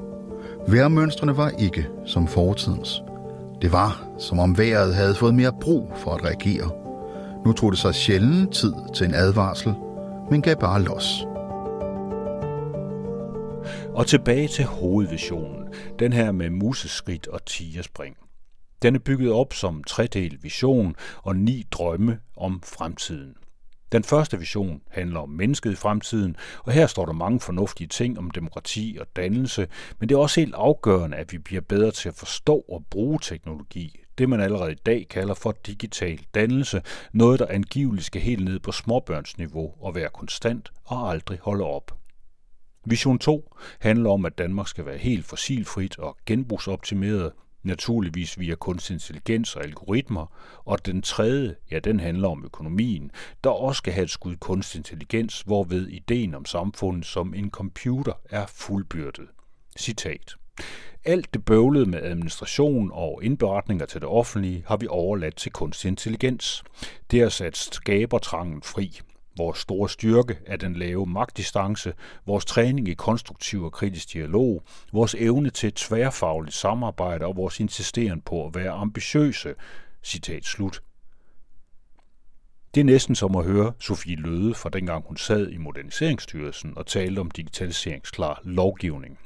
Vejrmønstrene 0.68 1.36
var 1.36 1.50
ikke 1.50 1.86
som 2.06 2.26
fortidens. 2.26 3.02
Det 3.62 3.72
var, 3.72 4.08
som 4.18 4.38
om 4.38 4.58
vejret 4.58 4.94
havde 4.94 5.14
fået 5.14 5.34
mere 5.34 5.52
brug 5.60 5.92
for 5.96 6.10
at 6.10 6.24
reagere. 6.24 6.70
Nu 7.46 7.52
tog 7.52 7.72
det 7.72 7.78
sig 7.78 7.94
sjældent 7.94 8.54
tid 8.54 8.72
til 8.94 9.06
en 9.06 9.14
advarsel, 9.14 9.74
men 10.30 10.42
gav 10.42 10.56
bare 10.60 10.82
los. 10.82 11.26
Og 13.94 14.06
tilbage 14.06 14.48
til 14.48 14.64
hovedvisionen, 14.64 15.68
den 15.98 16.12
her 16.12 16.32
med 16.32 16.50
museskridt 16.50 17.26
og 17.26 17.44
tigerspring. 17.46 18.16
Den 18.82 18.94
er 18.94 18.98
bygget 18.98 19.32
op 19.32 19.52
som 19.52 19.84
tredel 19.84 20.38
vision 20.42 20.94
og 21.22 21.36
ni 21.36 21.64
drømme 21.70 22.18
om 22.36 22.60
fremtiden. 22.64 23.34
Den 23.96 24.04
første 24.04 24.38
vision 24.38 24.80
handler 24.90 25.20
om 25.20 25.28
mennesket 25.28 25.72
i 25.72 25.74
fremtiden, 25.74 26.36
og 26.64 26.72
her 26.72 26.86
står 26.86 27.06
der 27.06 27.12
mange 27.12 27.40
fornuftige 27.40 27.88
ting 27.88 28.18
om 28.18 28.30
demokrati 28.30 28.96
og 29.00 29.06
dannelse, 29.16 29.66
men 29.98 30.08
det 30.08 30.14
er 30.14 30.18
også 30.18 30.40
helt 30.40 30.54
afgørende, 30.54 31.16
at 31.16 31.32
vi 31.32 31.38
bliver 31.38 31.60
bedre 31.60 31.90
til 31.90 32.08
at 32.08 32.14
forstå 32.14 32.64
og 32.68 32.84
bruge 32.90 33.18
teknologi. 33.22 34.00
Det 34.18 34.28
man 34.28 34.40
allerede 34.40 34.72
i 34.72 34.80
dag 34.86 35.06
kalder 35.10 35.34
for 35.34 35.54
digital 35.66 36.20
dannelse, 36.34 36.82
noget 37.12 37.38
der 37.38 37.46
angiveligt 37.50 38.06
skal 38.06 38.20
helt 38.20 38.44
ned 38.44 38.60
på 38.60 38.72
småbørnsniveau 38.72 39.74
og 39.80 39.94
være 39.94 40.08
konstant 40.14 40.72
og 40.84 41.10
aldrig 41.10 41.38
holde 41.42 41.64
op. 41.64 41.96
Vision 42.86 43.18
2 43.18 43.54
handler 43.80 44.10
om, 44.10 44.24
at 44.24 44.38
Danmark 44.38 44.68
skal 44.68 44.86
være 44.86 44.98
helt 44.98 45.24
fossilfrit 45.24 45.98
og 45.98 46.16
genbrugsoptimeret, 46.26 47.32
naturligvis 47.66 48.38
via 48.38 48.54
kunstig 48.54 48.94
intelligens 48.94 49.56
og 49.56 49.64
algoritmer, 49.64 50.26
og 50.64 50.86
den 50.86 51.02
tredje, 51.02 51.54
ja, 51.70 51.78
den 51.78 52.00
handler 52.00 52.28
om 52.28 52.44
økonomien, 52.44 53.10
der 53.44 53.50
også 53.50 53.78
skal 53.78 53.92
have 53.92 54.04
et 54.04 54.10
skud 54.10 54.36
kunstig 54.36 54.78
intelligens, 54.78 55.40
hvorved 55.40 55.88
ideen 55.88 56.34
om 56.34 56.44
samfundet 56.44 57.06
som 57.06 57.34
en 57.34 57.50
computer 57.50 58.12
er 58.30 58.46
fuldbyrdet. 58.46 59.26
Citat. 59.78 60.34
Alt 61.04 61.34
det 61.34 61.44
bøvlede 61.44 61.86
med 61.86 62.02
administration 62.02 62.90
og 62.92 63.20
indberetninger 63.24 63.86
til 63.86 64.00
det 64.00 64.08
offentlige 64.08 64.64
har 64.66 64.76
vi 64.76 64.86
overladt 64.86 65.36
til 65.36 65.52
kunstig 65.52 65.88
intelligens. 65.88 66.64
Det 67.10 67.20
har 67.20 67.28
sat 67.28 67.56
skabertrangen 67.56 68.62
fri. 68.62 69.00
Vores 69.36 69.58
store 69.58 69.88
styrke 69.88 70.38
er 70.46 70.56
den 70.56 70.76
lave 70.76 71.06
magtdistance, 71.06 71.92
vores 72.26 72.44
træning 72.44 72.88
i 72.88 72.94
konstruktiv 72.94 73.62
og 73.64 73.72
kritisk 73.72 74.12
dialog, 74.12 74.62
vores 74.92 75.14
evne 75.18 75.50
til 75.50 75.72
tværfagligt 75.72 76.56
samarbejde 76.56 77.26
og 77.26 77.36
vores 77.36 77.60
insisteren 77.60 78.20
på 78.20 78.46
at 78.46 78.54
være 78.54 78.70
ambitiøse. 78.70 79.54
Citat 80.02 80.44
slut. 80.44 80.82
Det 82.74 82.80
er 82.80 82.84
næsten 82.84 83.14
som 83.14 83.36
at 83.36 83.44
høre 83.44 83.72
Sofie 83.80 84.16
Løde 84.16 84.54
fra 84.54 84.68
dengang 84.68 85.04
hun 85.06 85.16
sad 85.16 85.48
i 85.48 85.56
Moderniseringsstyrelsen 85.56 86.78
og 86.78 86.86
talte 86.86 87.18
om 87.18 87.30
digitaliseringsklar 87.30 88.40
lovgivning. 88.44 89.18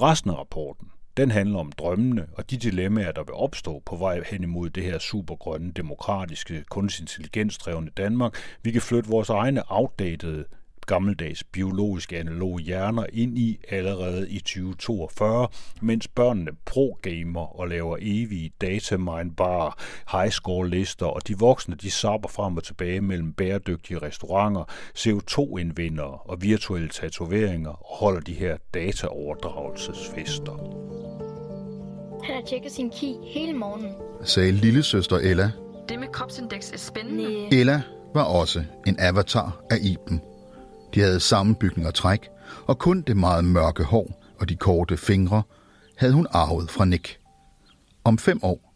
Resten 0.00 0.30
af 0.30 0.34
rapporten, 0.38 0.90
den 1.16 1.30
handler 1.30 1.58
om 1.58 1.72
drømmene 1.72 2.26
og 2.32 2.50
de 2.50 2.56
dilemmaer, 2.56 3.12
der 3.12 3.24
vil 3.24 3.34
opstå 3.34 3.82
på 3.86 3.96
vej 3.96 4.22
hen 4.30 4.42
imod 4.42 4.70
det 4.70 4.82
her 4.82 4.98
supergrønne, 4.98 5.72
demokratiske, 5.72 6.64
kunstig 6.70 7.02
intelligensdrevne 7.02 7.90
Danmark. 7.96 8.36
Vi 8.62 8.70
kan 8.70 8.82
flytte 8.82 9.10
vores 9.10 9.28
egne 9.28 9.62
outdated 9.66 10.44
gammeldags 10.86 11.44
biologiske 11.44 12.18
analoge 12.18 12.62
hjerner 12.62 13.06
ind 13.12 13.38
i 13.38 13.58
allerede 13.68 14.30
i 14.30 14.38
2042, 14.38 15.48
mens 15.80 16.08
børnene 16.08 16.50
pro-gamer 16.64 17.60
og 17.60 17.68
laver 17.68 17.96
evige 18.00 18.50
dataminebare 18.60 19.72
highscore-lister, 20.12 21.06
og 21.06 21.28
de 21.28 21.38
voksne 21.38 21.74
de 21.74 21.90
sapper 21.90 22.28
frem 22.28 22.56
og 22.56 22.64
tilbage 22.64 23.00
mellem 23.00 23.32
bæredygtige 23.32 23.98
restauranter, 23.98 24.64
CO2-indvindere 24.98 26.18
og 26.24 26.42
virtuelle 26.42 26.88
tatoveringer 26.88 27.70
og 27.70 27.98
holder 27.98 28.20
de 28.20 28.34
her 28.34 28.56
dataoverdragelsesfester. 28.74 30.52
Han 32.24 32.34
har 32.34 32.42
tjekket 32.42 32.72
sin 32.72 32.90
key 32.90 33.14
hele 33.34 33.52
morgenen. 33.52 33.92
Sagde 34.24 34.52
lillesøster 34.52 35.16
Ella. 35.16 35.50
Det 35.88 35.98
med 35.98 36.08
kropsindeks 36.12 36.70
er 36.70 36.78
spændende. 36.78 37.54
Ella 37.60 37.82
var 38.14 38.24
også 38.24 38.64
en 38.86 38.96
avatar 38.98 39.64
af 39.70 39.76
Iben. 39.82 40.20
De 40.94 41.00
havde 41.00 41.20
samme 41.20 41.54
bygning 41.54 41.88
og 41.88 41.94
træk, 41.94 42.28
og 42.66 42.78
kun 42.78 43.00
det 43.02 43.16
meget 43.16 43.44
mørke 43.44 43.84
hår 43.84 44.20
og 44.40 44.48
de 44.48 44.56
korte 44.56 44.96
fingre 44.96 45.42
havde 45.96 46.12
hun 46.12 46.26
arvet 46.30 46.70
fra 46.70 46.84
Nick. 46.84 47.18
Om 48.04 48.18
fem 48.18 48.40
år 48.42 48.74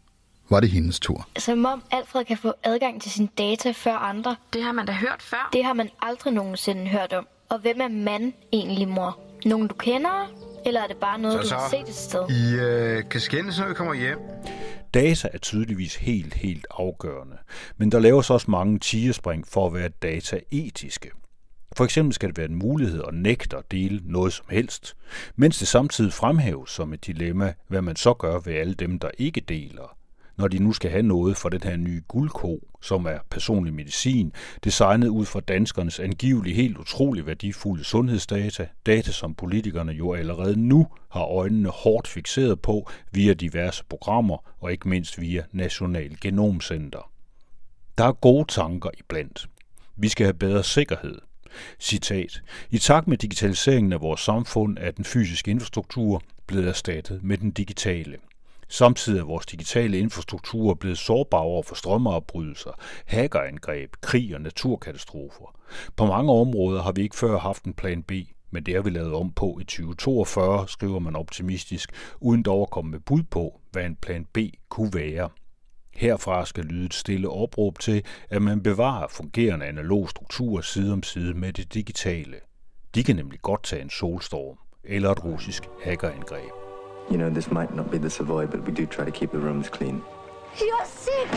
var 0.49 0.59
det 0.59 0.69
hendes 0.69 0.99
tur. 0.99 1.27
Som 1.37 1.65
om 1.65 1.83
Alfred 1.91 2.25
kan 2.25 2.37
få 2.37 2.53
adgang 2.63 3.01
til 3.01 3.11
sine 3.11 3.27
data 3.37 3.71
før 3.71 3.93
andre. 3.93 4.35
Det 4.53 4.63
har 4.63 4.71
man 4.71 4.85
da 4.85 4.91
hørt 4.91 5.21
før. 5.21 5.49
Det 5.53 5.63
har 5.63 5.73
man 5.73 5.89
aldrig 6.01 6.33
nogensinde 6.33 6.87
hørt 6.87 7.13
om. 7.13 7.27
Og 7.49 7.59
hvem 7.59 7.81
er 7.81 7.87
mand 7.87 8.33
egentlig, 8.53 8.87
mor? 8.87 9.19
Nogen 9.45 9.67
du 9.67 9.75
kender? 9.75 10.31
Eller 10.65 10.81
er 10.81 10.87
det 10.87 10.97
bare 10.97 11.19
noget, 11.19 11.47
Så, 11.47 11.55
du 11.55 11.59
har 11.61 11.69
så. 11.69 11.75
set 11.77 11.89
et 11.89 11.95
sted? 11.95 12.29
I 12.29 12.55
øh, 12.59 13.09
kan 13.09 13.21
skændes, 13.21 13.59
når 13.59 13.67
vi 13.67 13.73
kommer 13.73 13.93
hjem. 13.93 14.17
Data 14.93 15.27
er 15.33 15.37
tydeligvis 15.37 15.95
helt, 15.95 16.33
helt 16.33 16.67
afgørende, 16.71 17.37
men 17.77 17.91
der 17.91 17.99
laves 17.99 18.29
også 18.29 18.51
mange 18.51 18.79
tigerspring 18.79 19.47
for 19.47 19.67
at 19.67 19.73
være 19.73 19.89
dataetiske. 19.89 21.09
For 21.77 21.83
eksempel 21.83 22.13
skal 22.13 22.29
det 22.29 22.37
være 22.37 22.49
en 22.49 22.55
mulighed 22.55 23.03
at 23.07 23.13
nægte 23.13 23.57
at 23.57 23.71
dele 23.71 24.01
noget 24.03 24.33
som 24.33 24.45
helst, 24.49 24.95
mens 25.35 25.59
det 25.59 25.67
samtidig 25.67 26.13
fremhæves 26.13 26.69
som 26.69 26.93
et 26.93 27.05
dilemma, 27.05 27.53
hvad 27.67 27.81
man 27.81 27.95
så 27.95 28.13
gør 28.13 28.39
ved 28.39 28.53
alle 28.53 28.73
dem, 28.73 28.99
der 28.99 29.09
ikke 29.17 29.41
deler, 29.41 29.97
når 30.39 30.47
de 30.47 30.59
nu 30.59 30.73
skal 30.73 30.91
have 30.91 31.03
noget 31.03 31.37
for 31.37 31.49
den 31.49 31.61
her 31.63 31.77
nye 31.77 32.01
guldko, 32.07 32.67
som 32.81 33.05
er 33.05 33.17
personlig 33.29 33.73
medicin, 33.73 34.33
designet 34.63 35.07
ud 35.07 35.25
fra 35.25 35.39
danskernes 35.39 35.99
angiveligt 35.99 36.55
helt 36.55 36.77
utrolig 36.77 37.25
værdifulde 37.25 37.83
sundhedsdata, 37.83 38.67
data 38.85 39.11
som 39.11 39.35
politikerne 39.35 39.91
jo 39.91 40.13
allerede 40.13 40.59
nu 40.59 40.87
har 41.09 41.23
øjnene 41.23 41.69
hårdt 41.69 42.07
fixeret 42.07 42.61
på 42.61 42.89
via 43.11 43.33
diverse 43.33 43.83
programmer 43.89 44.37
og 44.59 44.71
ikke 44.71 44.89
mindst 44.89 45.21
via 45.21 45.43
National 45.51 46.17
Genomcenter. 46.21 47.11
Der 47.97 48.03
er 48.03 48.11
gode 48.11 48.45
tanker 48.47 48.89
iblandt. 48.99 49.49
Vi 49.95 50.07
skal 50.07 50.25
have 50.25 50.33
bedre 50.33 50.63
sikkerhed. 50.63 51.17
Citat. 51.79 52.41
I 52.69 52.77
takt 52.77 53.07
med 53.07 53.17
digitaliseringen 53.17 53.93
af 53.93 54.01
vores 54.01 54.21
samfund 54.21 54.77
er 54.81 54.91
den 54.91 55.05
fysiske 55.05 55.51
infrastruktur 55.51 56.21
blevet 56.47 56.67
erstattet 56.67 57.23
med 57.23 57.37
den 57.37 57.51
digitale. 57.51 58.17
Samtidig 58.71 59.19
er 59.19 59.23
vores 59.23 59.45
digitale 59.45 59.99
infrastruktur 59.99 60.73
blevet 60.73 60.97
sårbar 60.97 61.37
over 61.37 61.63
for 61.63 61.75
strømmeopbrydelser, 61.75 62.71
hackerangreb, 63.05 63.93
krig 64.01 64.35
og 64.35 64.41
naturkatastrofer. 64.41 65.55
På 65.95 66.05
mange 66.05 66.31
områder 66.31 66.81
har 66.81 66.91
vi 66.91 67.01
ikke 67.01 67.15
før 67.15 67.39
haft 67.39 67.63
en 67.63 67.73
plan 67.73 68.03
B, 68.03 68.11
men 68.51 68.63
det 68.63 68.73
har 68.73 68.81
vi 68.81 68.89
lavet 68.89 69.13
om 69.13 69.31
på 69.31 69.57
i 69.61 69.63
2042, 69.63 70.67
skriver 70.67 70.99
man 70.99 71.15
optimistisk, 71.15 71.91
uden 72.19 72.43
dog 72.43 72.61
at 72.61 72.69
komme 72.69 72.91
med 72.91 72.99
bud 72.99 73.23
på, 73.23 73.59
hvad 73.71 73.85
en 73.85 73.95
plan 73.95 74.25
B 74.33 74.37
kunne 74.69 74.93
være. 74.93 75.29
Herfra 75.99 76.45
skal 76.45 76.63
lyde 76.63 76.85
et 76.85 76.93
stille 76.93 77.29
opråb 77.29 77.79
til, 77.79 78.05
at 78.29 78.41
man 78.41 78.63
bevarer 78.63 79.07
fungerende 79.07 79.65
analog 79.65 80.09
strukturer 80.09 80.61
side 80.61 80.93
om 80.93 81.03
side 81.03 81.33
med 81.33 81.53
det 81.53 81.73
digitale. 81.73 82.35
De 82.95 83.03
kan 83.03 83.15
nemlig 83.15 83.39
godt 83.41 83.63
tage 83.63 83.81
en 83.81 83.89
solstorm 83.89 84.57
eller 84.83 85.11
et 85.11 85.23
russisk 85.23 85.63
hackerangreb. 85.83 86.51
You 87.11 87.17
know, 87.17 87.29
this 87.29 87.51
might 87.51 87.75
not 87.75 87.91
be 87.91 87.97
the 87.97 88.09
Savoy, 88.09 88.45
but 88.45 88.59
we 88.59 88.71
do 88.71 88.85
try 88.85 89.05
to 89.05 89.11
keep 89.11 89.29
the 89.29 89.39
rooms 89.39 89.67
clean. 89.67 90.01
You're 90.55 90.87
sick! 90.87 91.29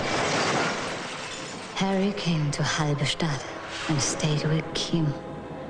Harry 1.83 2.13
came 2.27 2.53
to 2.53 2.63
Halberstadt 2.63 3.43
and 3.89 4.01
stayed 4.01 4.45
with 4.53 4.65
Kim. 4.75 5.07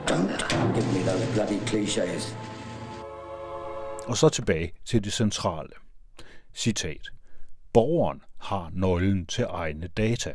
Don't 0.06 0.38
give 0.74 0.88
me 0.94 1.00
those 1.10 1.26
bloody 1.34 1.60
cliches. 1.66 2.36
Og 4.06 4.16
så 4.16 4.28
tilbage 4.28 4.72
til 4.84 5.04
det 5.04 5.12
centrale. 5.12 5.72
Citat. 6.54 7.10
Borgeren 7.72 8.22
har 8.38 8.70
nøglen 8.72 9.26
til 9.26 9.46
egne 9.48 9.86
data. 9.86 10.34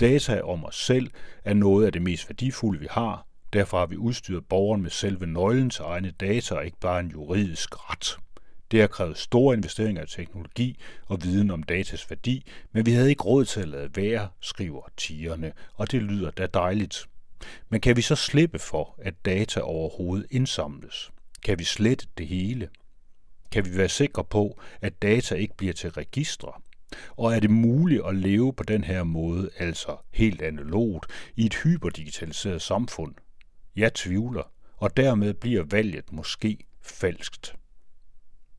Data 0.00 0.40
om 0.40 0.64
os 0.64 0.84
selv 0.84 1.10
er 1.44 1.54
noget 1.54 1.86
af 1.86 1.92
det 1.92 2.02
mest 2.02 2.28
værdifulde, 2.28 2.80
vi 2.80 2.86
har. 2.90 3.26
Derfor 3.52 3.78
har 3.78 3.86
vi 3.86 3.96
udstyret 3.96 4.46
borgeren 4.48 4.82
med 4.82 4.90
selve 4.90 5.26
nøglen 5.26 5.70
til 5.70 5.82
egne 5.82 6.10
data 6.10 6.54
og 6.54 6.64
ikke 6.64 6.80
bare 6.80 7.00
en 7.00 7.10
juridisk 7.10 7.90
ret. 7.90 8.16
Det 8.70 8.80
har 8.80 8.86
krævet 8.86 9.18
store 9.18 9.54
investeringer 9.56 10.02
i 10.02 10.06
teknologi 10.06 10.78
og 11.06 11.22
viden 11.22 11.50
om 11.50 11.62
datas 11.62 12.10
værdi, 12.10 12.46
men 12.72 12.86
vi 12.86 12.92
havde 12.92 13.10
ikke 13.10 13.24
råd 13.24 13.44
til 13.44 13.60
at 13.60 13.68
lade 13.68 13.96
være, 13.96 14.28
skriver 14.40 14.88
tigerne, 14.96 15.52
og 15.74 15.90
det 15.90 16.02
lyder 16.02 16.30
da 16.30 16.46
dejligt. 16.46 17.06
Men 17.68 17.80
kan 17.80 17.96
vi 17.96 18.02
så 18.02 18.14
slippe 18.14 18.58
for, 18.58 18.94
at 18.98 19.14
data 19.24 19.60
overhovedet 19.60 20.26
indsamles? 20.30 21.10
Kan 21.44 21.58
vi 21.58 21.64
slette 21.64 22.06
det 22.18 22.26
hele? 22.26 22.68
Kan 23.52 23.64
vi 23.64 23.76
være 23.76 23.88
sikre 23.88 24.24
på, 24.24 24.60
at 24.80 25.02
data 25.02 25.34
ikke 25.34 25.56
bliver 25.56 25.72
til 25.72 25.90
registre? 25.90 26.52
Og 27.10 27.34
er 27.34 27.40
det 27.40 27.50
muligt 27.50 28.02
at 28.06 28.14
leve 28.14 28.52
på 28.52 28.62
den 28.62 28.84
her 28.84 29.04
måde, 29.04 29.50
altså 29.58 29.96
helt 30.10 30.42
analogt, 30.42 31.06
i 31.36 31.46
et 31.46 31.54
hyperdigitaliseret 31.54 32.62
samfund? 32.62 33.14
Jeg 33.76 33.94
tvivler, 33.94 34.42
og 34.76 34.96
dermed 34.96 35.34
bliver 35.34 35.64
valget 35.70 36.12
måske 36.12 36.58
falskt. 36.82 37.56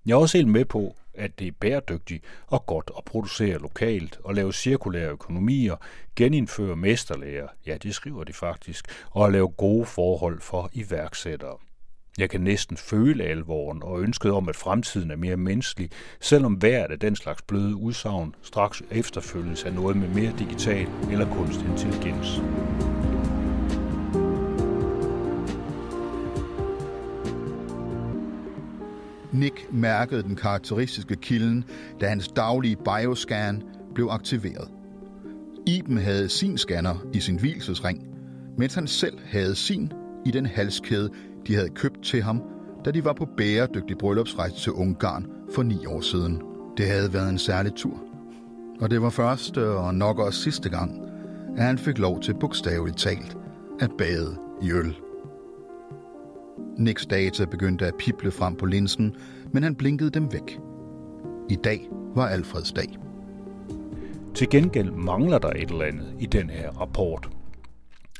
Jeg 0.05 0.13
er 0.13 0.17
også 0.17 0.37
helt 0.37 0.49
med 0.49 0.65
på, 0.65 0.95
at 1.13 1.39
det 1.39 1.47
er 1.47 1.51
bæredygtigt 1.59 2.23
og 2.47 2.65
godt 2.65 2.91
at 2.97 3.05
producere 3.05 3.59
lokalt 3.59 4.19
og 4.23 4.33
lave 4.33 4.53
cirkulære 4.53 5.11
økonomier, 5.11 5.75
genindføre 6.15 6.75
mesterlærer, 6.75 7.47
ja 7.65 7.77
det 7.77 7.95
skriver 7.95 8.23
de 8.23 8.33
faktisk, 8.33 8.85
og 9.11 9.25
at 9.25 9.31
lave 9.31 9.47
gode 9.47 9.85
forhold 9.85 10.41
for 10.41 10.69
iværksættere. 10.73 11.57
Jeg 12.17 12.29
kan 12.29 12.41
næsten 12.41 12.77
føle 12.77 13.23
alvoren 13.23 13.83
og 13.83 14.01
ønsket 14.01 14.31
om, 14.31 14.49
at 14.49 14.55
fremtiden 14.55 15.11
er 15.11 15.15
mere 15.15 15.37
menneskelig, 15.37 15.89
selvom 16.21 16.53
hvert 16.53 16.91
af 16.91 16.99
den 16.99 17.15
slags 17.15 17.41
bløde 17.41 17.75
udsagn 17.75 18.35
straks 18.41 18.83
efterfølges 18.91 19.63
af 19.63 19.73
noget 19.73 19.97
med 19.97 20.07
mere 20.07 20.33
digital 20.39 20.87
eller 21.11 21.35
kunstig 21.35 21.67
intelligens. 21.67 22.41
Nick 29.31 29.73
mærkede 29.73 30.23
den 30.23 30.35
karakteristiske 30.35 31.15
kilden, 31.15 31.63
da 32.01 32.07
hans 32.07 32.27
daglige 32.27 32.75
bioscan 32.75 33.63
blev 33.95 34.07
aktiveret. 34.11 34.67
Iben 35.67 35.97
havde 35.97 36.29
sin 36.29 36.57
scanner 36.57 37.05
i 37.13 37.19
sin 37.19 37.39
hvilesesring, 37.39 38.07
mens 38.57 38.75
han 38.75 38.87
selv 38.87 39.17
havde 39.25 39.55
sin 39.55 39.91
i 40.25 40.31
den 40.31 40.45
halskæde, 40.45 41.09
de 41.47 41.55
havde 41.55 41.69
købt 41.69 42.03
til 42.03 42.21
ham, 42.21 42.41
da 42.85 42.91
de 42.91 43.05
var 43.05 43.13
på 43.13 43.27
bæredygtig 43.37 43.97
bryllupsrejse 43.97 44.55
til 44.55 44.71
Ungarn 44.71 45.27
for 45.55 45.63
ni 45.63 45.85
år 45.85 46.01
siden. 46.01 46.41
Det 46.77 46.87
havde 46.87 47.13
været 47.13 47.29
en 47.29 47.37
særlig 47.37 47.73
tur. 47.75 47.97
Og 48.81 48.91
det 48.91 49.01
var 49.01 49.09
første 49.09 49.67
og 49.67 49.95
nok 49.95 50.19
også 50.19 50.41
sidste 50.41 50.69
gang, 50.69 51.01
at 51.57 51.63
han 51.63 51.77
fik 51.77 51.97
lov 51.97 52.21
til 52.21 52.33
bogstaveligt 52.39 52.97
talt 52.97 53.37
at 53.79 53.91
bade 53.97 54.37
i 54.61 54.71
øl. 54.71 54.95
Nicks 56.77 57.05
data 57.05 57.45
begyndte 57.45 57.87
at 57.87 57.95
pible 57.95 58.31
frem 58.31 58.55
på 58.55 58.65
linsen, 58.65 59.15
men 59.51 59.63
han 59.63 59.75
blinkede 59.75 60.09
dem 60.09 60.33
væk. 60.33 60.59
I 61.49 61.55
dag 61.55 61.89
var 62.15 62.27
Alfreds 62.27 62.71
dag. 62.71 62.97
Til 64.35 64.49
gengæld 64.49 64.91
mangler 64.91 65.37
der 65.37 65.49
et 65.49 65.69
eller 65.69 65.85
andet 65.85 66.15
i 66.19 66.25
den 66.25 66.49
her 66.49 66.71
rapport. 66.71 67.29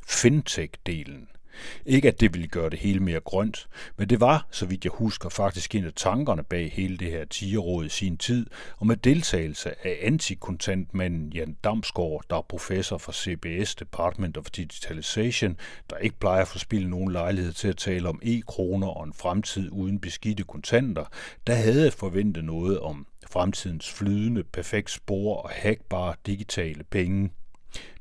Fintech-delen. 0.07 1.32
Ikke 1.85 2.07
at 2.07 2.19
det 2.19 2.33
ville 2.33 2.47
gøre 2.47 2.69
det 2.69 2.79
hele 2.79 2.99
mere 2.99 3.19
grønt, 3.19 3.67
men 3.97 4.09
det 4.09 4.19
var, 4.19 4.47
så 4.51 4.65
vidt 4.65 4.85
jeg 4.85 4.91
husker, 4.95 5.29
faktisk 5.29 5.75
en 5.75 5.85
af 5.85 5.93
tankerne 5.95 6.43
bag 6.43 6.71
hele 6.71 6.97
det 6.97 7.11
her 7.11 7.25
tigerråd 7.25 7.85
i 7.85 7.89
sin 7.89 8.17
tid, 8.17 8.45
og 8.77 8.87
med 8.87 8.97
deltagelse 8.97 9.87
af 9.87 9.99
antikontantmanden 10.01 11.33
Jan 11.33 11.57
Damsgaard, 11.63 12.23
der 12.29 12.37
er 12.37 12.41
professor 12.41 12.97
for 12.97 13.11
CBS 13.11 13.75
Department 13.75 14.37
of 14.37 14.45
Digitalization, 14.45 15.57
der 15.89 15.97
ikke 15.97 16.19
plejer 16.19 16.41
at 16.41 16.47
forspille 16.47 16.89
nogen 16.89 17.11
lejlighed 17.11 17.53
til 17.53 17.67
at 17.67 17.77
tale 17.77 18.09
om 18.09 18.19
e-kroner 18.23 18.87
og 18.87 19.03
en 19.03 19.13
fremtid 19.13 19.69
uden 19.71 19.99
beskidte 19.99 20.43
kontanter, 20.43 21.05
der 21.47 21.55
havde 21.55 21.83
jeg 21.83 21.93
forventet 21.93 22.43
noget 22.43 22.79
om 22.79 23.07
fremtidens 23.31 23.91
flydende, 23.91 24.43
perfekt 24.43 24.91
spor 24.91 25.35
og 25.35 25.49
hackbare 25.49 26.15
digitale 26.25 26.83
penge. 26.83 27.29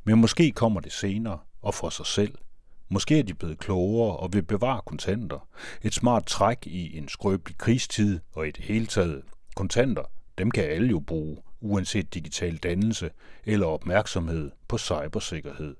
Men 0.04 0.20
måske 0.20 0.50
kommer 0.50 0.80
det 0.80 0.92
senere, 0.92 1.38
og 1.62 1.74
for 1.74 1.90
sig 1.90 2.06
selv– 2.06 2.34
Måske 2.92 3.18
er 3.18 3.22
de 3.22 3.34
blevet 3.34 3.58
klogere 3.58 4.16
og 4.16 4.32
vil 4.32 4.42
bevare 4.42 4.80
kontanter. 4.86 5.48
Et 5.82 5.94
smart 5.94 6.26
træk 6.26 6.66
i 6.66 6.98
en 6.98 7.08
skrøbelig 7.08 7.58
krigstid 7.58 8.20
og 8.32 8.48
i 8.48 8.50
det 8.50 8.64
hele 8.64 8.86
taget. 8.86 9.22
Kontanter, 9.56 10.02
dem 10.38 10.50
kan 10.50 10.64
alle 10.64 10.88
jo 10.88 11.00
bruge, 11.00 11.36
uanset 11.60 12.14
digital 12.14 12.56
dannelse 12.56 13.10
eller 13.44 13.66
opmærksomhed 13.66 14.50
på 14.68 14.78
cybersikkerhed. 14.78 15.76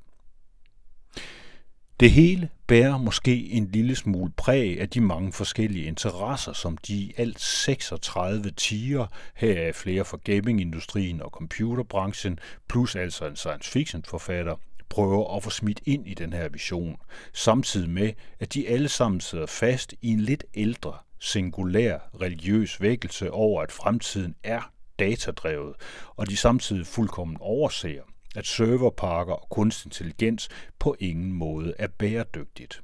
Det 2.00 2.10
hele 2.10 2.48
bærer 2.66 2.98
måske 2.98 3.50
en 3.50 3.66
lille 3.66 3.96
smule 3.96 4.32
præg 4.36 4.80
af 4.80 4.88
de 4.88 5.00
mange 5.00 5.32
forskellige 5.32 5.84
interesser, 5.84 6.52
som 6.52 6.76
de 6.76 7.12
alt 7.16 7.40
36 7.40 8.50
tiger, 8.50 9.06
her 9.34 9.52
er 9.52 9.72
flere 9.72 10.04
fra 10.04 10.18
gamingindustrien 10.24 11.22
og 11.22 11.30
computerbranchen, 11.30 12.38
plus 12.68 12.96
altså 12.96 13.26
en 13.26 13.36
science 13.36 13.70
fiction 13.70 14.04
forfatter, 14.04 14.56
prøver 14.92 15.36
at 15.36 15.42
få 15.42 15.50
smidt 15.50 15.80
ind 15.84 16.08
i 16.08 16.14
den 16.14 16.32
her 16.32 16.48
vision, 16.48 16.96
samtidig 17.32 17.90
med, 17.90 18.12
at 18.40 18.54
de 18.54 18.68
alle 18.68 18.88
sammen 18.88 19.20
sidder 19.20 19.46
fast 19.46 19.94
i 20.02 20.08
en 20.08 20.20
lidt 20.20 20.44
ældre, 20.54 20.98
singulær 21.18 21.98
religiøs 22.20 22.80
vækkelse 22.80 23.30
over, 23.30 23.62
at 23.62 23.72
fremtiden 23.72 24.34
er 24.44 24.72
datadrevet, 24.98 25.74
og 26.16 26.30
de 26.30 26.36
samtidig 26.36 26.86
fuldkommen 26.86 27.36
overser, 27.40 28.02
at 28.36 28.46
serverparker 28.46 29.32
og 29.32 29.48
kunstig 29.50 29.86
intelligens 29.86 30.48
på 30.78 30.96
ingen 30.98 31.32
måde 31.32 31.74
er 31.78 31.86
bæredygtigt. 31.86 32.82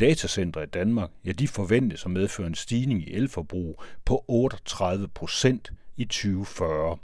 Datacenter 0.00 0.62
i 0.62 0.66
Danmark, 0.66 1.10
ja, 1.24 1.32
de 1.32 1.48
forventes 1.48 2.04
at 2.04 2.10
medføre 2.10 2.46
en 2.46 2.54
stigning 2.54 3.08
i 3.08 3.12
elforbrug 3.12 3.82
på 4.04 4.24
38 4.28 5.08
procent 5.08 5.72
i 5.96 6.04
2040. 6.04 6.98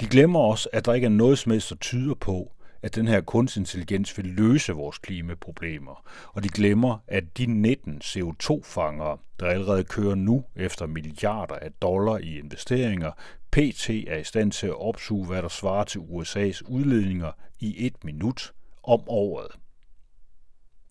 De 0.00 0.06
glemmer 0.06 0.40
også, 0.40 0.68
at 0.72 0.84
der 0.84 0.94
ikke 0.94 1.04
er 1.04 1.08
noget 1.08 1.38
som 1.38 1.52
helst, 1.52 1.70
der 1.70 1.76
tyder 1.76 2.14
på, 2.14 2.53
at 2.84 2.94
den 2.94 3.08
her 3.08 3.20
kunstig 3.20 3.60
intelligens 3.60 4.18
vil 4.18 4.26
løse 4.26 4.72
vores 4.72 4.98
klimaproblemer. 4.98 6.02
Og 6.32 6.44
de 6.44 6.48
glemmer, 6.48 6.98
at 7.08 7.38
de 7.38 7.46
19 7.46 8.00
CO2-fangere, 8.04 9.18
der 9.40 9.46
allerede 9.46 9.84
kører 9.84 10.14
nu 10.14 10.44
efter 10.56 10.86
milliarder 10.86 11.54
af 11.54 11.72
dollar 11.72 12.18
i 12.18 12.38
investeringer, 12.38 13.12
PT 13.52 13.90
er 13.90 14.16
i 14.16 14.24
stand 14.24 14.52
til 14.52 14.66
at 14.66 14.80
opsuge, 14.80 15.26
hvad 15.26 15.42
der 15.42 15.48
svarer 15.48 15.84
til 15.84 15.98
USA's 15.98 16.60
udledninger 16.68 17.32
i 17.60 17.86
et 17.86 18.04
minut 18.04 18.52
om 18.82 19.00
året. 19.06 19.50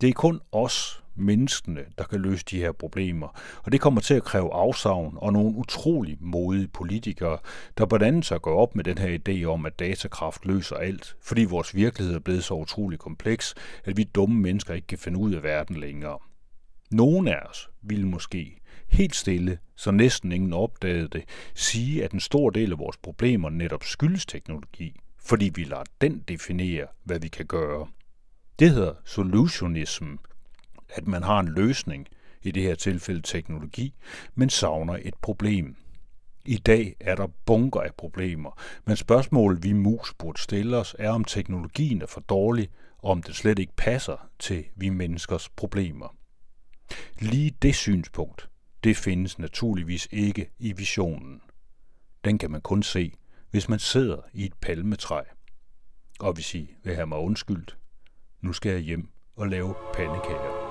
Det 0.01 0.09
er 0.09 0.13
kun 0.13 0.41
os, 0.51 1.02
menneskene, 1.15 1.81
der 1.97 2.03
kan 2.03 2.19
løse 2.19 2.45
de 2.49 2.57
her 2.57 2.71
problemer. 2.71 3.39
Og 3.63 3.71
det 3.71 3.81
kommer 3.81 4.01
til 4.01 4.13
at 4.13 4.23
kræve 4.23 4.53
afsavn 4.53 5.17
og 5.17 5.33
nogle 5.33 5.55
utrolig 5.55 6.17
modige 6.19 6.67
politikere, 6.67 7.37
der 7.77 7.85
blandt 7.85 8.05
andet 8.05 8.25
så 8.25 8.39
går 8.39 8.61
op 8.61 8.75
med 8.75 8.83
den 8.83 8.97
her 8.97 9.17
idé 9.19 9.45
om, 9.45 9.65
at 9.65 9.79
datakraft 9.79 10.45
løser 10.45 10.75
alt, 10.75 11.15
fordi 11.21 11.43
vores 11.43 11.75
virkelighed 11.75 12.15
er 12.15 12.19
blevet 12.19 12.43
så 12.43 12.53
utrolig 12.53 12.99
kompleks, 12.99 13.55
at 13.85 13.97
vi 13.97 14.03
dumme 14.03 14.41
mennesker 14.41 14.73
ikke 14.73 14.87
kan 14.87 14.97
finde 14.97 15.19
ud 15.19 15.33
af 15.33 15.43
verden 15.43 15.75
længere. 15.75 16.19
Nogle 16.91 17.35
af 17.35 17.49
os 17.49 17.69
ville 17.81 18.07
måske 18.07 18.59
helt 18.89 19.15
stille, 19.15 19.57
så 19.75 19.91
næsten 19.91 20.31
ingen 20.31 20.53
opdagede 20.53 21.07
det, 21.07 21.23
sige, 21.55 22.03
at 22.03 22.11
en 22.11 22.19
stor 22.19 22.49
del 22.49 22.71
af 22.71 22.79
vores 22.79 22.97
problemer 22.97 23.49
netop 23.49 23.83
skyldes 23.83 24.25
teknologi, 24.25 24.99
fordi 25.19 25.51
vi 25.55 25.63
lader 25.63 25.83
den 26.01 26.23
definere, 26.27 26.87
hvad 27.03 27.19
vi 27.19 27.27
kan 27.27 27.45
gøre. 27.45 27.87
Det 28.59 28.69
hedder 28.69 28.93
solutionism, 29.05 30.05
at 30.93 31.07
man 31.07 31.23
har 31.23 31.39
en 31.39 31.49
løsning, 31.49 32.07
i 32.43 32.51
det 32.51 32.63
her 32.63 32.75
tilfælde 32.75 33.21
teknologi, 33.21 33.93
men 34.35 34.49
savner 34.49 34.97
et 35.01 35.15
problem. 35.21 35.75
I 36.45 36.57
dag 36.57 36.95
er 36.99 37.15
der 37.15 37.27
bunker 37.45 37.81
af 37.81 37.95
problemer, 37.97 38.59
men 38.85 38.95
spørgsmålet 38.95 39.63
vi 39.63 39.73
mus 39.73 40.13
burde 40.13 40.41
stille 40.41 40.77
os 40.77 40.95
er, 40.99 41.09
om 41.09 41.23
teknologien 41.23 42.01
er 42.01 42.07
for 42.07 42.21
dårlig, 42.21 42.69
og 42.97 43.11
om 43.11 43.23
det 43.23 43.35
slet 43.35 43.59
ikke 43.59 43.75
passer 43.77 44.29
til 44.39 44.65
vi 44.75 44.89
menneskers 44.89 45.49
problemer. 45.49 46.15
Lige 47.19 47.55
det 47.61 47.75
synspunkt, 47.75 48.49
det 48.83 48.97
findes 48.97 49.39
naturligvis 49.39 50.07
ikke 50.11 50.49
i 50.59 50.71
visionen. 50.71 51.41
Den 52.25 52.37
kan 52.37 52.51
man 52.51 52.61
kun 52.61 52.83
se, 52.83 53.13
hvis 53.51 53.69
man 53.69 53.79
sidder 53.79 54.17
i 54.33 54.45
et 54.45 54.53
palmetræ. 54.61 55.21
Og 56.19 56.33
hvis 56.33 56.55
I 56.55 56.75
vil 56.83 56.95
have 56.95 57.07
mig 57.07 57.17
undskyldt, 57.17 57.77
nu 58.41 58.53
skal 58.53 58.71
jeg 58.71 58.81
hjem 58.81 59.09
og 59.35 59.47
lave 59.47 59.75
pandekager. 59.93 60.62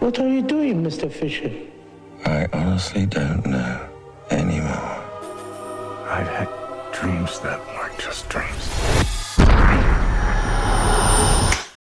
What 0.00 0.18
are 0.18 0.26
you 0.26 0.40
doing, 0.40 0.82
Mr. 0.82 1.12
Fisher? 1.12 1.52
I 2.24 2.48
honestly 2.54 3.04
don't 3.04 3.44
know 3.44 3.86
anymore. 4.30 5.04
I've 6.08 6.26
had 6.26 6.48
dreams 6.90 7.38
that 7.40 7.60
weren't 7.66 7.98
just 7.98 8.26
dreams. 8.30 9.19